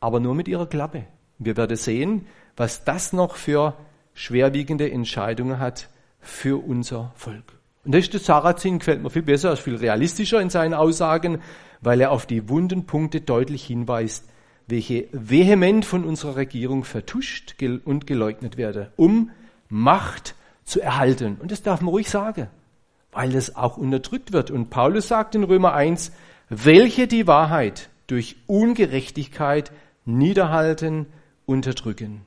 Aber 0.00 0.20
nur 0.20 0.34
mit 0.34 0.48
ihrer 0.48 0.66
Klappe. 0.66 1.04
Wir 1.38 1.56
werden 1.56 1.76
sehen, 1.76 2.26
was 2.56 2.84
das 2.84 3.12
noch 3.12 3.36
für 3.36 3.74
schwerwiegende 4.14 4.90
Entscheidungen 4.90 5.58
hat 5.58 5.88
für 6.20 6.62
unser 6.62 7.12
Volk. 7.16 7.58
Und 7.84 7.92
das 7.92 8.02
ist 8.02 8.12
der 8.12 8.20
Sarrazin, 8.20 8.78
gefällt 8.78 9.02
mir 9.02 9.10
viel 9.10 9.22
besser, 9.22 9.48
er 9.48 9.54
ist 9.54 9.60
viel 9.60 9.76
realistischer 9.76 10.40
in 10.40 10.50
seinen 10.50 10.74
Aussagen, 10.74 11.40
weil 11.80 12.00
er 12.00 12.12
auf 12.12 12.26
die 12.26 12.48
wunden 12.48 12.86
Punkte 12.86 13.20
deutlich 13.20 13.64
hinweist, 13.64 14.28
welche 14.66 15.08
vehement 15.12 15.84
von 15.84 16.04
unserer 16.04 16.36
Regierung 16.36 16.84
vertuscht 16.84 17.56
und 17.84 18.06
geleugnet 18.06 18.56
werde, 18.56 18.92
um 18.96 19.30
Macht 19.68 20.34
zu 20.64 20.80
erhalten. 20.80 21.36
Und 21.40 21.50
das 21.50 21.62
darf 21.62 21.80
man 21.80 21.90
ruhig 21.90 22.08
sagen, 22.08 22.48
weil 23.10 23.34
es 23.34 23.56
auch 23.56 23.76
unterdrückt 23.76 24.32
wird. 24.32 24.50
Und 24.50 24.70
Paulus 24.70 25.08
sagt 25.08 25.34
in 25.34 25.44
Römer 25.44 25.74
1, 25.74 26.12
welche 26.48 27.06
die 27.06 27.26
Wahrheit 27.26 27.88
durch 28.06 28.36
Ungerechtigkeit 28.46 29.72
niederhalten, 30.04 31.06
unterdrücken. 31.46 32.22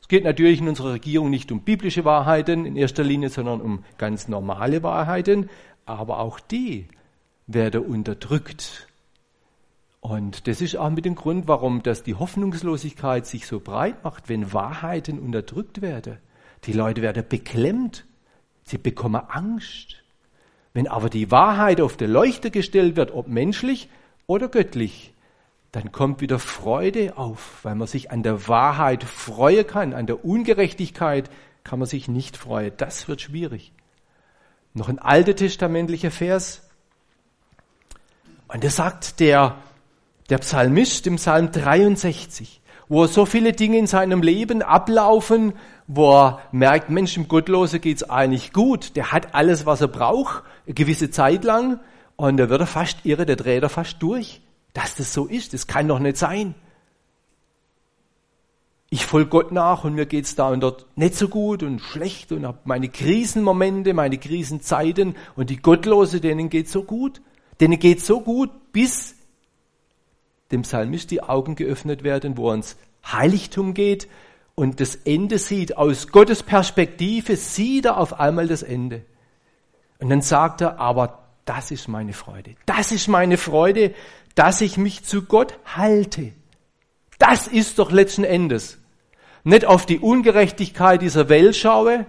Es 0.00 0.08
geht 0.08 0.24
natürlich 0.24 0.60
in 0.60 0.68
unserer 0.68 0.94
Regierung 0.94 1.30
nicht 1.30 1.52
um 1.52 1.60
biblische 1.60 2.04
Wahrheiten 2.04 2.64
in 2.64 2.76
erster 2.76 3.04
Linie, 3.04 3.28
sondern 3.28 3.60
um 3.60 3.84
ganz 3.98 4.26
normale 4.26 4.82
Wahrheiten, 4.82 5.50
aber 5.84 6.20
auch 6.20 6.40
die 6.40 6.88
werden 7.46 7.84
unterdrückt 7.84 8.87
und 10.00 10.46
das 10.46 10.60
ist 10.60 10.76
auch 10.76 10.90
mit 10.90 11.04
dem 11.04 11.14
Grund, 11.14 11.48
warum 11.48 11.82
das 11.82 12.02
die 12.02 12.14
Hoffnungslosigkeit 12.14 13.26
sich 13.26 13.46
so 13.46 13.60
breit 13.60 14.04
macht, 14.04 14.28
wenn 14.28 14.52
Wahrheiten 14.52 15.18
unterdrückt 15.18 15.82
werden. 15.82 16.18
Die 16.64 16.72
Leute 16.72 17.02
werden 17.02 17.24
beklemmt. 17.28 18.04
Sie 18.62 18.78
bekommen 18.78 19.22
Angst. 19.28 19.96
Wenn 20.72 20.86
aber 20.86 21.10
die 21.10 21.30
Wahrheit 21.30 21.80
auf 21.80 21.96
der 21.96 22.08
Leuchte 22.08 22.50
gestellt 22.50 22.96
wird, 22.96 23.12
ob 23.12 23.26
menschlich 23.26 23.88
oder 24.26 24.48
göttlich, 24.48 25.14
dann 25.72 25.92
kommt 25.92 26.20
wieder 26.20 26.38
Freude 26.38 27.16
auf, 27.18 27.64
weil 27.64 27.74
man 27.74 27.88
sich 27.88 28.10
an 28.10 28.22
der 28.22 28.48
Wahrheit 28.48 29.04
freuen 29.04 29.66
kann. 29.66 29.92
An 29.92 30.06
der 30.06 30.24
Ungerechtigkeit 30.24 31.30
kann 31.64 31.78
man 31.78 31.88
sich 31.88 32.08
nicht 32.08 32.36
freuen. 32.36 32.72
Das 32.76 33.08
wird 33.08 33.20
schwierig. 33.20 33.72
Noch 34.74 34.88
ein 34.88 34.98
alter 34.98 35.34
testamentlicher 35.34 36.10
Vers. 36.10 36.62
Und 38.46 38.62
der 38.62 38.70
sagt, 38.70 39.20
der 39.20 39.56
der 40.28 40.38
Psalmist 40.38 41.06
im 41.06 41.16
Psalm 41.16 41.50
63, 41.52 42.60
wo 42.88 43.06
so 43.06 43.26
viele 43.26 43.52
Dinge 43.52 43.78
in 43.78 43.86
seinem 43.86 44.22
Leben 44.22 44.62
ablaufen, 44.62 45.54
wo 45.86 46.12
er 46.12 46.40
merkt, 46.52 46.90
Mensch, 46.90 47.16
im 47.16 47.28
Gottlose 47.28 47.80
geht's 47.80 48.02
eigentlich 48.02 48.52
gut, 48.52 48.96
der 48.96 49.12
hat 49.12 49.34
alles, 49.34 49.66
was 49.66 49.80
er 49.80 49.88
braucht, 49.88 50.42
eine 50.66 50.74
gewisse 50.74 51.10
Zeit 51.10 51.44
lang, 51.44 51.80
und 52.16 52.36
da 52.36 52.48
wird 52.48 52.60
er 52.60 52.66
fast 52.66 53.04
irre, 53.04 53.26
der 53.26 53.36
dreht 53.36 53.62
er 53.62 53.68
fast 53.68 54.02
durch, 54.02 54.40
dass 54.74 54.96
das 54.96 55.14
so 55.14 55.26
ist, 55.26 55.54
das 55.54 55.66
kann 55.66 55.88
doch 55.88 55.98
nicht 55.98 56.16
sein. 56.16 56.54
Ich 58.90 59.04
folge 59.04 59.28
Gott 59.28 59.52
nach 59.52 59.84
und 59.84 59.94
mir 59.94 60.06
geht's 60.06 60.34
da 60.34 60.48
und 60.48 60.60
dort 60.60 60.86
nicht 60.96 61.14
so 61.14 61.28
gut 61.28 61.62
und 61.62 61.80
schlecht 61.80 62.32
und 62.32 62.46
habe 62.46 62.58
meine 62.64 62.88
Krisenmomente, 62.88 63.92
meine 63.92 64.16
Krisenzeiten 64.16 65.14
und 65.36 65.50
die 65.50 65.58
Gottlose, 65.58 66.20
denen 66.20 66.48
geht's 66.48 66.72
so 66.72 66.84
gut. 66.84 67.20
Denen 67.60 67.78
geht's 67.78 68.06
so 68.06 68.20
gut, 68.20 68.50
bis 68.72 69.17
dem 70.50 70.62
Psalmist 70.62 71.10
die 71.10 71.22
Augen 71.22 71.54
geöffnet 71.54 72.02
werden, 72.02 72.36
wo 72.36 72.50
er 72.50 72.54
ins 72.54 72.76
Heiligtum 73.06 73.74
geht 73.74 74.08
und 74.54 74.80
das 74.80 74.96
Ende 74.96 75.38
sieht, 75.38 75.76
aus 75.76 76.08
Gottes 76.08 76.42
Perspektive 76.42 77.36
sieht 77.36 77.84
er 77.84 77.98
auf 77.98 78.18
einmal 78.18 78.48
das 78.48 78.62
Ende. 78.62 79.02
Und 80.00 80.10
dann 80.10 80.22
sagt 80.22 80.60
er, 80.60 80.78
aber 80.78 81.28
das 81.44 81.70
ist 81.70 81.88
meine 81.88 82.12
Freude. 82.12 82.54
Das 82.66 82.92
ist 82.92 83.08
meine 83.08 83.36
Freude, 83.36 83.94
dass 84.34 84.60
ich 84.60 84.76
mich 84.76 85.04
zu 85.04 85.22
Gott 85.22 85.58
halte. 85.64 86.32
Das 87.18 87.46
ist 87.46 87.78
doch 87.78 87.90
letzten 87.90 88.24
Endes. 88.24 88.78
Nicht 89.44 89.64
auf 89.64 89.86
die 89.86 89.98
Ungerechtigkeit 89.98 91.02
dieser 91.02 91.28
Welt 91.28 91.56
schaue 91.56 92.06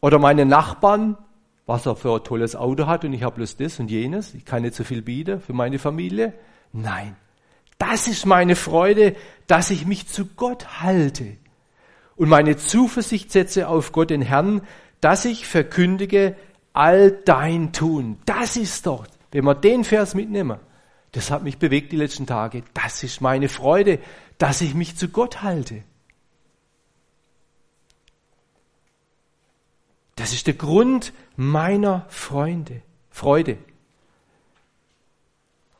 oder 0.00 0.18
meine 0.18 0.44
Nachbarn, 0.44 1.16
was 1.64 1.86
er 1.86 1.96
für 1.96 2.16
ein 2.16 2.24
tolles 2.24 2.56
Auto 2.56 2.86
hat 2.86 3.04
und 3.04 3.12
ich 3.12 3.22
habe 3.22 3.36
bloß 3.36 3.56
das 3.56 3.78
und 3.80 3.90
jenes, 3.90 4.34
ich 4.34 4.44
kann 4.44 4.62
nicht 4.62 4.74
so 4.74 4.84
viel 4.84 5.02
bieten 5.02 5.40
für 5.40 5.52
meine 5.52 5.78
Familie. 5.78 6.32
Nein, 6.72 7.16
das 7.78 8.06
ist 8.06 8.26
meine 8.26 8.56
Freude, 8.56 9.14
dass 9.46 9.70
ich 9.70 9.86
mich 9.86 10.08
zu 10.08 10.26
Gott 10.26 10.80
halte 10.82 11.36
und 12.16 12.28
meine 12.28 12.56
Zuversicht 12.56 13.30
setze 13.30 13.68
auf 13.68 13.92
Gott 13.92 14.10
den 14.10 14.22
Herrn, 14.22 14.62
dass 15.00 15.24
ich 15.24 15.46
verkündige 15.46 16.34
all 16.72 17.10
dein 17.10 17.72
Tun. 17.72 18.18
Das 18.24 18.56
ist 18.56 18.86
doch, 18.86 19.06
wenn 19.30 19.44
wir 19.44 19.54
den 19.54 19.84
Vers 19.84 20.14
mitnehmen, 20.14 20.58
das 21.12 21.30
hat 21.30 21.42
mich 21.42 21.58
bewegt 21.58 21.92
die 21.92 21.96
letzten 21.96 22.26
Tage. 22.26 22.62
Das 22.74 23.02
ist 23.02 23.20
meine 23.20 23.48
Freude, 23.48 23.98
dass 24.38 24.60
ich 24.60 24.74
mich 24.74 24.96
zu 24.96 25.08
Gott 25.08 25.42
halte. 25.42 25.82
Das 30.16 30.32
ist 30.32 30.46
der 30.46 30.54
Grund 30.54 31.12
meiner 31.36 32.06
Freunde, 32.08 32.82
Freude. 33.10 33.58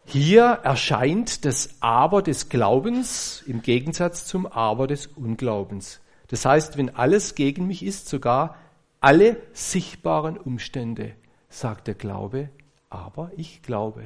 Hier 0.09 0.61
erscheint 0.63 1.45
das 1.45 1.71
Aber 1.81 2.23
des 2.23 2.49
Glaubens 2.49 3.43
im 3.45 3.61
Gegensatz 3.61 4.25
zum 4.25 4.47
Aber 4.47 4.87
des 4.87 5.09
Unglaubens. 5.09 6.01
Das 6.29 6.45
heißt, 6.45 6.77
wenn 6.77 6.95
alles 6.95 7.35
gegen 7.35 7.67
mich 7.67 7.85
ist, 7.85 8.09
sogar 8.09 8.57
alle 9.01 9.37
sichtbaren 9.53 10.39
Umstände, 10.39 11.13
sagt 11.49 11.89
der 11.89 11.95
Glaube, 11.95 12.51
aber 12.89 13.33
ich 13.37 13.63
glaube. 13.63 14.05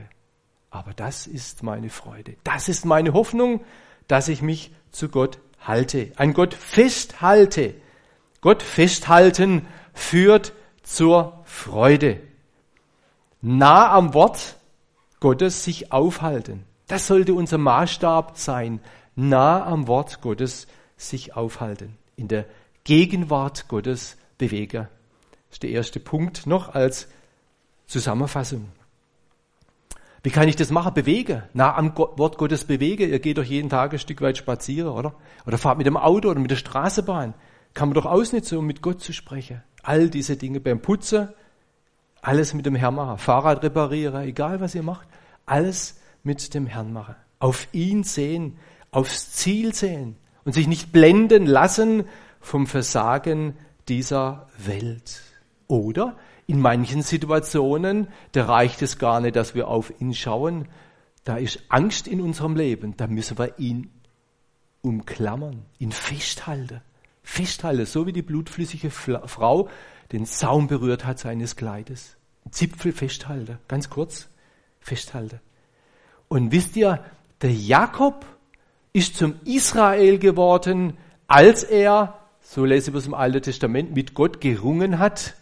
Aber 0.70 0.94
das 0.94 1.26
ist 1.26 1.62
meine 1.62 1.90
Freude. 1.90 2.36
Das 2.44 2.70
ist 2.70 2.86
meine 2.86 3.12
Hoffnung, 3.12 3.60
dass 4.08 4.28
ich 4.28 4.40
mich 4.40 4.72
zu 4.92 5.10
Gott 5.10 5.38
halte. 5.60 6.12
Ein 6.16 6.32
Gott 6.32 6.54
festhalte. 6.54 7.74
Gott 8.40 8.62
festhalten 8.62 9.66
führt 9.92 10.54
zur 10.82 11.40
Freude. 11.44 12.20
Nah 13.42 13.92
am 13.92 14.14
Wort 14.14 14.56
Gottes 15.20 15.64
sich 15.64 15.92
aufhalten. 15.92 16.64
Das 16.88 17.06
sollte 17.06 17.34
unser 17.34 17.58
Maßstab 17.58 18.36
sein. 18.36 18.80
Nah 19.14 19.64
am 19.64 19.86
Wort 19.86 20.22
Gottes 20.22 20.66
sich 20.96 21.36
aufhalten. 21.36 21.96
In 22.16 22.28
der 22.28 22.46
Gegenwart 22.84 23.68
Gottes 23.68 24.16
bewegen. 24.38 24.88
Das 25.48 25.56
ist 25.56 25.62
der 25.62 25.70
erste 25.70 26.00
Punkt 26.00 26.46
noch 26.46 26.74
als 26.74 27.08
Zusammenfassung. 27.86 28.68
Wie 30.22 30.30
kann 30.30 30.48
ich 30.48 30.56
das 30.56 30.70
machen? 30.70 30.94
Bewege. 30.94 31.44
Nah 31.54 31.74
am 31.76 31.96
Wort 31.96 32.36
Gottes 32.38 32.64
bewege. 32.64 33.06
Ihr 33.06 33.20
geht 33.20 33.38
doch 33.38 33.44
jeden 33.44 33.70
Tag 33.70 33.92
ein 33.92 33.98
Stück 33.98 34.20
weit 34.20 34.36
spazieren, 34.36 34.90
oder? 34.90 35.14
Oder 35.46 35.58
fahrt 35.58 35.78
mit 35.78 35.86
dem 35.86 35.96
Auto 35.96 36.28
oder 36.30 36.40
mit 36.40 36.50
der 36.50 36.56
Straßenbahn. 36.56 37.34
Kann 37.72 37.88
man 37.88 37.94
doch 37.94 38.06
ausnutzen, 38.06 38.58
um 38.58 38.66
mit 38.66 38.82
Gott 38.82 39.00
zu 39.00 39.12
sprechen. 39.12 39.62
All 39.82 40.10
diese 40.10 40.36
Dinge 40.36 40.60
beim 40.60 40.82
Putzen, 40.82 41.28
alles 42.22 42.54
mit 42.54 42.66
dem 42.66 42.74
Herrn 42.74 42.94
machen. 42.94 43.18
Fahrrad 43.18 43.62
reparieren, 43.62 44.22
egal 44.22 44.60
was 44.60 44.74
ihr 44.74 44.82
macht. 44.82 45.08
Alles 45.46 46.00
mit 46.22 46.54
dem 46.54 46.66
Herrn 46.66 46.92
machen. 46.92 47.14
Auf 47.38 47.68
ihn 47.72 48.04
sehen, 48.04 48.58
aufs 48.90 49.32
Ziel 49.32 49.74
sehen 49.74 50.16
und 50.44 50.52
sich 50.52 50.66
nicht 50.66 50.92
blenden 50.92 51.46
lassen 51.46 52.04
vom 52.40 52.66
Versagen 52.66 53.56
dieser 53.88 54.48
Welt. 54.58 55.22
Oder 55.66 56.16
in 56.46 56.60
manchen 56.60 57.02
Situationen, 57.02 58.08
da 58.32 58.44
reicht 58.46 58.82
es 58.82 58.98
gar 58.98 59.20
nicht, 59.20 59.36
dass 59.36 59.54
wir 59.54 59.68
auf 59.68 59.92
ihn 60.00 60.14
schauen. 60.14 60.66
Da 61.24 61.36
ist 61.36 61.62
Angst 61.68 62.08
in 62.08 62.20
unserem 62.20 62.56
Leben. 62.56 62.96
Da 62.96 63.06
müssen 63.06 63.38
wir 63.38 63.58
ihn 63.58 63.90
umklammern, 64.82 65.64
ihn 65.78 65.92
festhalten. 65.92 66.80
Festhalten, 67.22 67.86
so 67.86 68.06
wie 68.06 68.12
die 68.12 68.22
blutflüssige 68.22 68.90
Frau 68.90 69.68
den 70.12 70.24
Saum 70.24 70.66
berührt 70.68 71.04
hat 71.04 71.18
seines 71.18 71.56
Kleides. 71.56 72.16
Zipfel 72.50 72.92
festhalten, 72.92 73.58
ganz 73.68 73.90
kurz 73.90 74.28
festhalten. 74.80 75.40
Und 76.28 76.52
wisst 76.52 76.76
ihr, 76.76 77.04
der 77.42 77.52
Jakob 77.52 78.24
ist 78.92 79.16
zum 79.16 79.34
Israel 79.44 80.18
geworden, 80.18 80.96
als 81.26 81.62
er, 81.62 82.18
so 82.40 82.64
lese 82.64 82.90
ich 82.90 82.96
es 82.96 83.06
im 83.06 83.14
Alten 83.14 83.42
Testament, 83.42 83.94
mit 83.94 84.14
Gott 84.14 84.40
gerungen 84.40 84.98
hat 84.98 85.34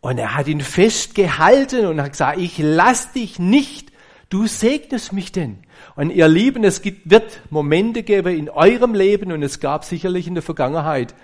und 0.00 0.18
er 0.18 0.34
hat 0.34 0.48
ihn 0.48 0.60
festgehalten 0.60 1.86
und 1.86 2.00
hat 2.02 2.12
gesagt, 2.12 2.38
ich 2.38 2.58
lass 2.58 3.12
dich 3.12 3.38
nicht, 3.38 3.92
du 4.28 4.46
segnest 4.46 5.12
mich 5.12 5.30
denn. 5.32 5.58
Und 5.94 6.10
ihr 6.10 6.28
Lieben, 6.28 6.64
es 6.64 6.82
gibt, 6.82 7.08
wird 7.08 7.40
Momente 7.50 8.02
geben 8.02 8.36
in 8.36 8.50
eurem 8.50 8.94
Leben 8.94 9.32
und 9.32 9.42
es 9.42 9.60
gab 9.60 9.84
sicherlich 9.84 10.26
in 10.26 10.34
der 10.34 10.42
Vergangenheit, 10.42 11.14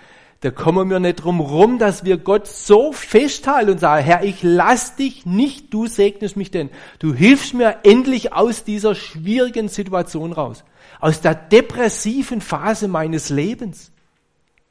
da 0.40 0.52
kommen 0.52 0.88
wir 0.88 1.00
nicht 1.00 1.16
drum 1.16 1.40
rum, 1.40 1.78
dass 1.78 2.04
wir 2.04 2.16
Gott 2.16 2.46
so 2.46 2.92
festhalten 2.92 3.72
und 3.72 3.80
sagen, 3.80 4.04
Herr, 4.04 4.22
ich 4.22 4.42
lass 4.42 4.94
dich 4.94 5.26
nicht, 5.26 5.74
du 5.74 5.88
segnest 5.88 6.36
mich 6.36 6.52
denn. 6.52 6.70
Du 7.00 7.12
hilfst 7.12 7.54
mir 7.54 7.78
endlich 7.82 8.32
aus 8.32 8.62
dieser 8.62 8.94
schwierigen 8.94 9.68
Situation 9.68 10.32
raus. 10.32 10.62
Aus 11.00 11.20
der 11.20 11.34
depressiven 11.34 12.40
Phase 12.40 12.86
meines 12.86 13.30
Lebens. 13.30 13.90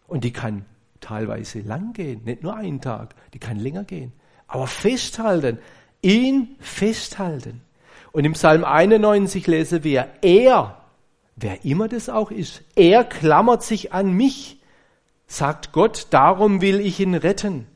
Und 0.07 0.23
die 0.23 0.31
kann 0.31 0.65
teilweise 1.01 1.59
lang 1.59 1.91
gehen, 1.91 2.23
nicht 2.23 2.43
nur 2.43 2.55
einen 2.55 2.79
Tag, 2.79 3.13
die 3.33 3.39
kann 3.39 3.57
länger 3.57 3.83
gehen. 3.83 4.13
Aber 4.47 4.67
festhalten, 4.67 5.59
ihn 6.01 6.55
festhalten. 6.59 7.61
Und 8.13 8.23
im 8.23 8.33
Psalm 8.33 8.63
91 8.63 9.47
lesen 9.47 9.83
wir, 9.83 10.07
er, 10.21 10.77
wer 11.35 11.65
immer 11.65 11.89
das 11.89 12.07
auch 12.07 12.31
ist, 12.31 12.63
er 12.75 13.03
klammert 13.03 13.63
sich 13.63 13.91
an 13.91 14.13
mich, 14.13 14.56
sagt 15.27 15.73
Gott, 15.73 16.07
darum 16.11 16.61
will 16.61 16.79
ich 16.79 16.99
ihn 16.99 17.13
retten. 17.13 17.67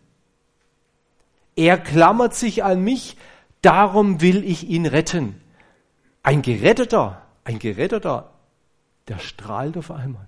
Er 1.56 1.78
klammert 1.78 2.34
sich 2.34 2.64
an 2.64 2.82
mich, 2.82 3.18
darum 3.62 4.22
will 4.22 4.44
ich 4.44 4.68
ihn 4.68 4.86
retten. 4.86 5.40
Ein 6.24 6.42
Geretteter, 6.42 7.22
ein 7.44 7.60
Geretteter, 7.60 8.32
der 9.08 9.20
strahlt 9.20 9.78
auf 9.78 9.92
einmal. 9.92 10.28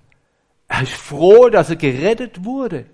Er 0.68 0.84
ist 0.84 0.94
froh, 0.94 1.50
dass 1.50 1.70
er 1.70 1.76
gerettet 1.78 2.44
wurde. 2.44 2.86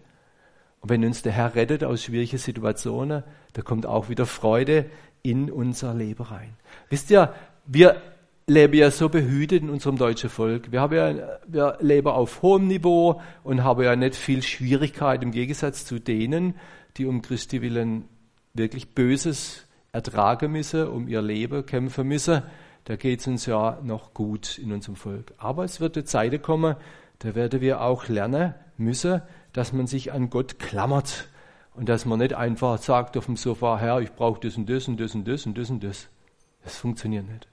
Und 0.82 0.90
wenn 0.90 1.04
uns 1.04 1.22
der 1.22 1.32
Herr 1.32 1.56
rettet 1.56 1.84
aus 1.84 2.04
schwierigen 2.04 2.38
Situationen, 2.38 3.24
da 3.54 3.62
kommt 3.62 3.86
auch 3.86 4.10
wieder 4.10 4.26
Freude 4.26 4.90
in 5.22 5.52
unser 5.52 5.94
Leben 5.94 6.24
rein. 6.24 6.56
Wisst 6.90 7.10
ihr, 7.10 7.34
wir 7.66 8.02
leben 8.50 8.76
ja 8.76 8.92
so 8.92 9.10
behütet 9.10 9.62
in 9.64 9.70
unserem 9.70 9.98
deutschen 9.98 10.30
Volk. 10.30 10.72
Wir, 10.72 10.82
haben 10.82 10.96
ja, 10.96 11.40
wir 11.48 11.78
leben 11.80 12.08
auf 12.08 12.42
hohem 12.42 12.68
Niveau 12.68 13.22
und 13.44 13.64
haben 13.64 13.84
ja 13.84 13.96
nicht 13.96 14.16
viel 14.16 14.42
Schwierigkeit 14.42 15.24
im 15.24 15.32
Gegensatz 15.32 15.86
zu 15.86 16.00
denen, 16.00 16.56
die 16.98 17.06
um 17.06 17.22
Christi 17.22 17.62
willen 17.62 18.06
wirklich 18.54 18.94
Böses 18.94 19.68
ertragen 19.92 20.52
müssen, 20.52 20.88
um 20.88 21.08
ihr 21.08 21.22
Leben 21.22 21.66
kämpfen 21.66 22.08
müssen. 22.08 22.44
Da 22.86 22.96
geht 22.96 23.22
es 23.22 23.28
uns 23.28 23.46
ja 23.46 23.80
noch 23.84 24.14
gut 24.14 24.58
in 24.58 24.72
unserem 24.72 24.96
Volk. 24.96 25.34
Aber 25.38 25.64
es 25.64 25.80
wird 25.80 25.96
die 25.96 26.04
Zeit 26.04 26.42
kommen, 26.42 26.76
da 27.20 27.36
werden 27.36 27.62
wir 27.62 27.82
auch 27.82 28.08
lernen 28.08 28.56
müssen, 28.78 29.22
dass 29.54 29.74
man 29.74 29.88
sich 29.88 30.12
an 30.12 30.30
Gott 30.30 30.60
klammert 30.60 31.28
und 31.76 31.90
dass 31.90 32.06
man 32.06 32.20
nicht 32.20 32.34
einfach 32.34 32.78
sagt 32.78 33.18
auf 33.18 33.26
dem 33.26 33.36
Sofa, 33.36 33.78
Herr, 33.78 34.02
ich 34.02 34.12
brauche 34.14 34.40
das 34.40 34.58
und 34.58 34.70
das 34.70 34.88
und 34.88 35.00
das 35.00 35.16
und 35.16 35.28
das 35.28 35.46
und 35.46 35.58
das 35.58 35.70
und 35.70 35.84
das. 35.84 36.10
Das 36.64 36.78
funktioniert 36.78 37.28
nicht. 37.28 37.48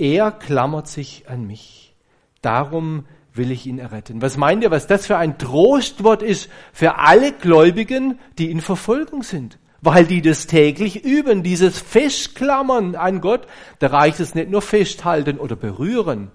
Er 0.00 0.32
klammert 0.32 0.88
sich 0.88 1.28
an 1.28 1.46
mich. 1.46 1.94
Darum 2.40 3.04
will 3.34 3.50
ich 3.50 3.66
ihn 3.66 3.78
erretten. 3.78 4.22
Was 4.22 4.38
meint 4.38 4.62
ihr, 4.62 4.70
was 4.70 4.86
das 4.86 5.06
für 5.06 5.18
ein 5.18 5.36
Trostwort 5.36 6.22
ist 6.22 6.48
für 6.72 6.96
alle 6.96 7.32
Gläubigen, 7.32 8.18
die 8.38 8.50
in 8.50 8.62
Verfolgung 8.62 9.22
sind? 9.22 9.58
Weil 9.82 10.06
die 10.06 10.22
das 10.22 10.46
täglich 10.46 11.04
üben, 11.04 11.42
dieses 11.42 11.78
Festklammern 11.78 12.94
an 12.94 13.20
Gott. 13.20 13.46
Da 13.78 13.88
reicht 13.88 14.20
es 14.20 14.34
nicht 14.34 14.50
nur 14.50 14.62
festhalten 14.62 15.38
oder 15.38 15.54
berühren, 15.54 16.30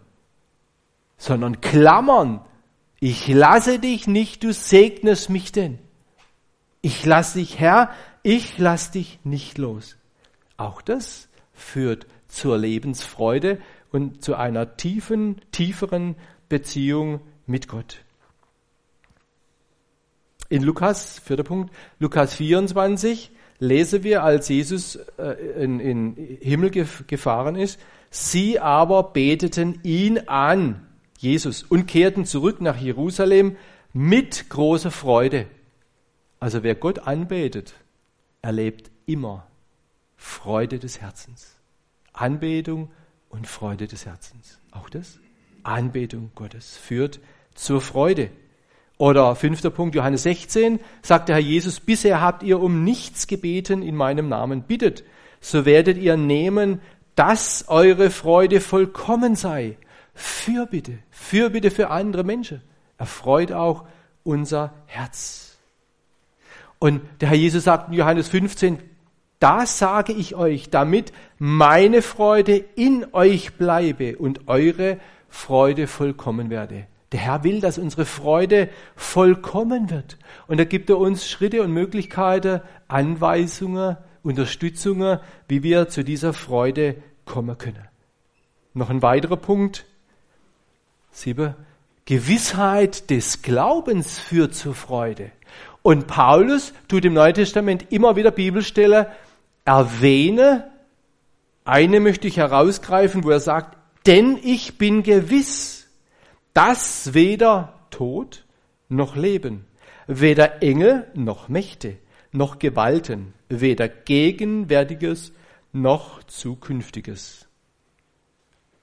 sondern 1.17 1.59
klammern. 1.59 2.41
Ich 2.99 3.27
lasse 3.27 3.79
dich 3.79 4.05
nicht, 4.05 4.43
du 4.43 4.53
segnest 4.53 5.31
mich 5.31 5.51
denn. 5.51 5.79
Ich 6.81 7.03
lasse 7.03 7.39
dich, 7.39 7.59
Herr, 7.59 7.89
ich 8.21 8.59
lasse 8.59 8.91
dich 8.91 9.19
nicht 9.23 9.57
los. 9.57 9.97
Auch 10.55 10.83
das 10.83 11.29
führt 11.51 12.05
zur 12.35 12.57
Lebensfreude 12.57 13.59
und 13.91 14.23
zu 14.23 14.35
einer 14.35 14.75
tiefen, 14.75 15.41
tieferen 15.51 16.15
Beziehung 16.49 17.21
mit 17.47 17.67
Gott. 17.69 18.03
In 20.49 20.61
Lukas, 20.61 21.19
vierter 21.19 21.43
Punkt, 21.43 21.73
Lukas 21.97 22.35
24 22.35 23.31
lesen 23.59 24.03
wir, 24.03 24.23
als 24.23 24.49
Jesus 24.49 24.97
äh, 25.17 25.63
in, 25.63 25.79
in 25.79 26.37
Himmel 26.41 26.71
gefahren 26.71 27.55
ist, 27.55 27.79
Sie 28.11 28.59
aber 28.59 29.03
beteten 29.03 29.79
ihn 29.83 30.19
an, 30.27 30.85
Jesus, 31.17 31.63
und 31.63 31.85
kehrten 31.85 32.25
zurück 32.25 32.61
nach 32.61 32.77
Jerusalem 32.77 33.55
mit 33.93 34.49
großer 34.49 34.91
Freude. 34.91 35.47
Also 36.39 36.63
wer 36.63 36.75
Gott 36.75 36.99
anbetet, 36.99 37.73
erlebt 38.41 38.91
immer 39.05 39.47
Freude 40.17 40.79
des 40.79 41.01
Herzens. 41.01 41.54
Anbetung 42.15 42.89
und 43.29 43.47
Freude 43.47 43.87
des 43.87 44.05
Herzens. 44.05 44.59
Auch 44.71 44.89
das? 44.89 45.19
Anbetung 45.63 46.31
Gottes 46.35 46.77
führt 46.77 47.19
zur 47.53 47.81
Freude. 47.81 48.29
Oder 48.97 49.35
fünfter 49.35 49.71
Punkt, 49.71 49.95
Johannes 49.95 50.23
16, 50.23 50.79
sagt 51.01 51.27
der 51.27 51.35
Herr 51.35 51.41
Jesus, 51.43 51.79
bisher 51.79 52.21
habt 52.21 52.43
ihr 52.43 52.61
um 52.61 52.83
nichts 52.83 53.27
gebeten 53.27 53.81
in 53.81 53.95
meinem 53.95 54.29
Namen. 54.29 54.63
Bittet, 54.63 55.03
so 55.41 55.65
werdet 55.65 55.97
ihr 55.97 56.15
nehmen, 56.15 56.79
dass 57.15 57.65
eure 57.67 58.09
Freude 58.09 58.61
vollkommen 58.61 59.35
sei. 59.35 59.77
Fürbitte, 60.13 60.99
Fürbitte 61.09 61.71
für 61.71 61.89
andere 61.89 62.23
Menschen. 62.23 62.61
Erfreut 62.97 63.51
auch 63.51 63.85
unser 64.23 64.73
Herz. 64.85 65.57
Und 66.79 67.01
der 67.19 67.29
Herr 67.29 67.37
Jesus 67.37 67.65
sagt 67.65 67.89
in 67.89 67.95
Johannes 67.95 68.29
15, 68.29 68.79
das 69.39 69.79
sage 69.79 70.13
ich 70.13 70.35
euch, 70.35 70.69
damit 70.69 71.11
meine 71.37 72.01
Freude 72.01 72.63
in 72.75 73.05
euch 73.13 73.53
bleibe 73.55 74.17
und 74.17 74.47
eure 74.47 74.97
Freude 75.29 75.87
vollkommen 75.87 76.49
werde. 76.49 76.87
Der 77.11 77.19
Herr 77.19 77.43
will, 77.43 77.61
dass 77.61 77.77
unsere 77.77 78.05
Freude 78.05 78.69
vollkommen 78.95 79.89
wird. 79.89 80.17
Und 80.47 80.59
da 80.59 80.63
gibt 80.63 80.89
er 80.89 80.97
uns 80.97 81.29
Schritte 81.29 81.61
und 81.61 81.71
Möglichkeiten, 81.71 82.61
Anweisungen, 82.87 83.97
Unterstützungen, 84.23 85.19
wie 85.47 85.63
wir 85.63 85.87
zu 85.87 86.03
dieser 86.03 86.33
Freude 86.33 86.95
kommen 87.25 87.57
können. 87.57 87.87
Noch 88.73 88.89
ein 88.89 89.01
weiterer 89.01 89.37
Punkt. 89.37 89.85
Sieben. 91.11 91.55
Gewissheit 92.05 93.09
des 93.09 93.41
Glaubens 93.41 94.19
führt 94.19 94.53
zur 94.53 94.75
Freude. 94.75 95.31
Und 95.81 96.07
Paulus 96.07 96.73
tut 96.87 97.05
im 97.05 97.13
Neuen 97.13 97.33
Testament 97.33 97.91
immer 97.91 98.15
wieder 98.15 98.31
Bibelstelle 98.31 99.11
erwähne. 99.65 100.71
Eine 101.65 101.99
möchte 101.99 102.27
ich 102.27 102.37
herausgreifen, 102.37 103.23
wo 103.23 103.31
er 103.31 103.39
sagt, 103.39 103.77
denn 104.05 104.37
ich 104.41 104.77
bin 104.77 105.03
gewiss, 105.03 105.87
dass 106.53 107.13
weder 107.13 107.73
Tod 107.89 108.45
noch 108.87 109.15
Leben, 109.15 109.65
weder 110.07 110.61
Engel 110.61 111.07
noch 111.15 111.49
Mächte, 111.49 111.97
noch 112.31 112.59
Gewalten, 112.59 113.33
weder 113.49 113.89
Gegenwärtiges 113.89 115.33
noch 115.73 116.23
Zukünftiges 116.23 117.45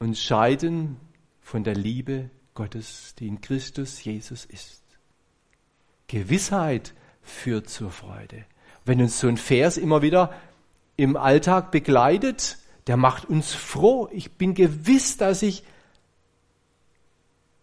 uns 0.02 0.20
scheiden 0.20 0.96
von 1.40 1.62
der 1.62 1.76
Liebe 1.76 2.28
Gottes, 2.54 3.14
die 3.18 3.28
in 3.28 3.40
Christus 3.40 4.02
Jesus 4.02 4.44
ist. 4.44 4.82
Gewissheit 6.08 6.92
führt 7.22 7.70
zur 7.70 7.90
Freude. 7.90 8.44
Wenn 8.84 9.00
uns 9.00 9.20
so 9.20 9.28
ein 9.28 9.36
Vers 9.36 9.76
immer 9.76 10.02
wieder 10.02 10.34
im 11.02 11.16
Alltag 11.16 11.72
begleitet, 11.72 12.58
der 12.86 12.96
macht 12.96 13.24
uns 13.24 13.52
froh. 13.54 14.08
Ich 14.12 14.32
bin 14.32 14.54
gewiss, 14.54 15.16
dass 15.16 15.42
ich 15.42 15.64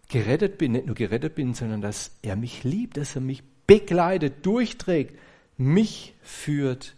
gerettet 0.10 0.58
bin, 0.58 0.74
nicht 0.74 0.88
nur 0.88 0.96
gerettet 0.96 1.36
bin, 1.36 1.54
sondern 1.54 1.82
dass 1.82 2.12
er 2.22 2.36
mich 2.36 2.64
liebt, 2.66 2.98
dass 2.98 3.16
er 3.16 3.22
mich 3.22 3.44
begleitet, 3.66 4.46
durchträgt, 4.46 5.18
mich 5.58 6.16
führt. 6.22 6.96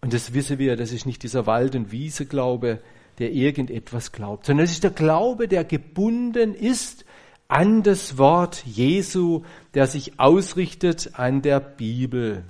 Und 0.00 0.14
das 0.14 0.32
wissen 0.32 0.58
wir, 0.58 0.76
das 0.76 0.92
ist 0.92 1.04
nicht 1.04 1.22
dieser 1.22 1.46
Wald- 1.46 1.74
und 1.74 1.92
Wiese-Glaube, 1.92 2.80
der 3.18 3.32
irgendetwas 3.32 4.12
glaubt, 4.12 4.46
sondern 4.46 4.64
es 4.64 4.72
ist 4.72 4.84
der 4.84 4.90
Glaube, 4.90 5.48
der 5.48 5.64
gebunden 5.64 6.54
ist 6.54 7.04
an 7.48 7.82
das 7.82 8.16
Wort 8.16 8.64
Jesu, 8.64 9.42
der 9.74 9.86
sich 9.86 10.18
ausrichtet 10.18 11.10
an 11.14 11.42
der 11.42 11.60
Bibel. 11.60 12.44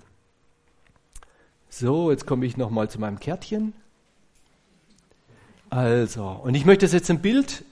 So, 1.79 2.11
jetzt 2.11 2.27
komme 2.27 2.47
ich 2.47 2.57
nochmal 2.57 2.89
zu 2.89 2.99
meinem 2.99 3.21
Kärtchen. 3.21 3.75
Also, 5.69 6.27
und 6.27 6.55
ich 6.55 6.65
möchte 6.65 6.87
jetzt 6.87 7.11
ein 7.11 7.21
Bild, 7.21 7.67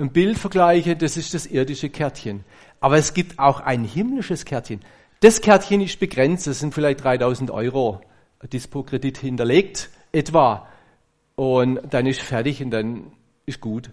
ein 0.00 0.10
Bild 0.10 0.36
vergleichen, 0.36 0.98
das 0.98 1.16
ist 1.16 1.32
das 1.32 1.46
irdische 1.46 1.90
Kärtchen. 1.90 2.44
Aber 2.80 2.96
es 2.96 3.14
gibt 3.14 3.38
auch 3.38 3.60
ein 3.60 3.84
himmlisches 3.84 4.44
Kärtchen. 4.44 4.80
Das 5.20 5.40
Kärtchen 5.40 5.80
ist 5.80 6.00
begrenzt, 6.00 6.48
das 6.48 6.58
sind 6.58 6.74
vielleicht 6.74 7.04
3000 7.04 7.52
Euro 7.52 8.00
Dispo-Kredit 8.52 9.18
hinterlegt, 9.18 9.90
etwa. 10.10 10.66
Und 11.36 11.78
dann 11.88 12.06
ist 12.06 12.22
fertig 12.22 12.60
und 12.64 12.72
dann 12.72 13.12
ist 13.46 13.60
gut. 13.60 13.90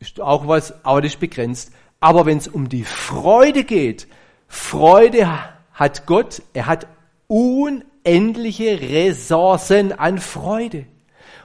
Ist 0.00 0.20
auch 0.20 0.48
was, 0.48 0.84
aber 0.84 1.00
das 1.00 1.12
ist 1.12 1.20
begrenzt. 1.20 1.70
Aber 2.00 2.26
wenn 2.26 2.38
es 2.38 2.48
um 2.48 2.68
die 2.68 2.82
Freude 2.82 3.62
geht, 3.62 4.08
Freude 4.48 5.28
hat 5.72 6.06
Gott, 6.06 6.42
er 6.54 6.66
hat 6.66 6.88
un 7.28 7.84
unendliche 8.08 8.80
Ressourcen 8.80 9.92
an 9.92 10.18
Freude. 10.18 10.86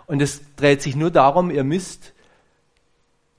Und 0.05 0.21
es 0.21 0.41
dreht 0.55 0.81
sich 0.81 0.95
nur 0.95 1.11
darum, 1.11 1.51
ihr 1.51 1.63
müsst 1.63 2.13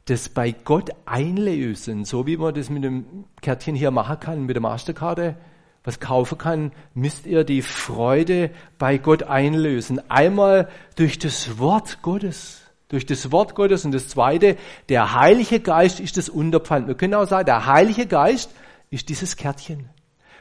das 0.07 0.29
bei 0.29 0.53
Gott 0.53 0.91
einlösen, 1.07 2.05
so 2.05 2.27
wie 2.27 2.37
man 2.37 2.55
das 2.55 2.69
mit 2.69 2.85
dem 2.85 3.25
Kärtchen 3.41 3.75
hier 3.75 3.91
machen 3.91 4.21
kann, 4.21 4.45
mit 4.45 4.55
der 4.55 4.63
Masterkarte, 4.63 5.37
was 5.83 6.01
kaufen 6.01 6.39
kann, 6.39 6.73
müsst 6.95 7.27
ihr 7.27 7.45
die 7.45 7.63
Freude 7.63 8.51
bei 8.79 8.99
Gott 8.99 9.23
einlösen. 9.23 10.01
Einmal 10.11 10.69
durch 10.97 11.19
das 11.19 11.59
Wort 11.59 12.03
Gottes. 12.03 12.61
Durch 12.89 13.07
das 13.07 13.33
Wort 13.33 13.55
Gottes. 13.55 13.85
Und 13.85 13.93
das 13.93 14.09
zweite, 14.09 14.57
der 14.89 15.15
Heilige 15.19 15.61
Geist 15.61 16.01
ist 16.01 16.17
das 16.17 16.29
Unterpfand. 16.29 16.87
Wir 16.87 16.95
können 16.95 17.15
auch 17.15 17.27
sagen, 17.27 17.47
der 17.47 17.67
Heilige 17.67 18.07
Geist 18.07 18.51
ist 18.91 19.09
dieses 19.09 19.37
Kärtchen. 19.37 19.89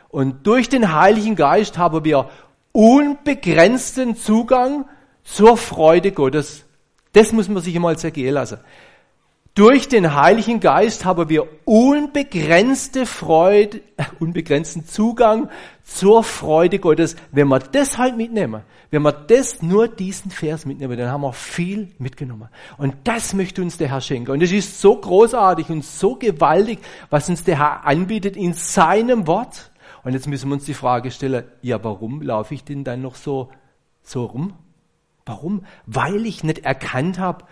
Und 0.09 0.45
durch 0.45 0.69
den 0.69 0.93
Heiligen 0.93 1.35
Geist 1.35 1.77
haben 1.77 2.05
wir 2.05 2.29
unbegrenzten 2.73 4.17
Zugang 4.17 4.85
zur 5.23 5.55
Freude 5.55 6.11
Gottes. 6.11 6.65
Das 7.13 7.31
muss 7.31 7.47
man 7.47 7.63
sich 7.63 7.75
einmal 7.75 7.97
zergehen 7.97 8.33
lassen. 8.33 8.57
Durch 9.55 9.87
den 9.87 10.15
Heiligen 10.15 10.59
Geist 10.59 11.05
haben 11.05 11.29
wir 11.29 11.47
unbegrenzte 11.65 13.05
Freude, 13.05 13.81
unbegrenzten 14.19 14.87
Zugang 14.87 15.47
zur 15.83 16.23
Freude 16.23 16.79
Gottes. 16.79 17.15
Wenn 17.31 17.49
wir 17.49 17.59
das 17.59 17.99
halt 17.99 18.17
mitnehmen, 18.17 18.63
wenn 18.89 19.03
wir 19.03 19.11
das 19.11 19.61
nur 19.61 19.87
diesen 19.87 20.31
Vers 20.31 20.65
mitnehmen, 20.65 20.97
dann 20.97 21.11
haben 21.11 21.21
wir 21.21 21.33
viel 21.33 21.89
mitgenommen. 21.99 22.49
Und 22.79 22.95
das 23.03 23.35
möchte 23.35 23.61
uns 23.61 23.77
der 23.77 23.89
Herr 23.89 24.01
schenken. 24.01 24.31
Und 24.31 24.41
es 24.41 24.51
ist 24.51 24.81
so 24.81 24.95
großartig 24.95 25.69
und 25.69 25.85
so 25.85 26.15
gewaltig, 26.15 26.79
was 27.11 27.29
uns 27.29 27.43
der 27.43 27.59
Herr 27.59 27.85
anbietet 27.85 28.35
in 28.35 28.53
seinem 28.53 29.27
Wort. 29.27 29.71
Und 30.03 30.13
jetzt 30.13 30.27
müssen 30.27 30.49
wir 30.49 30.55
uns 30.55 30.65
die 30.65 30.73
Frage 30.73 31.11
stellen, 31.11 31.45
ja, 31.61 31.83
warum 31.83 32.21
laufe 32.21 32.53
ich 32.53 32.63
denn 32.63 32.83
dann 32.83 33.01
noch 33.01 33.15
so, 33.15 33.49
so 34.01 34.25
rum? 34.25 34.53
Warum? 35.25 35.65
Weil 35.85 36.25
ich 36.25 36.43
nicht 36.43 36.59
erkannt 36.59 37.19
habe, 37.19 37.45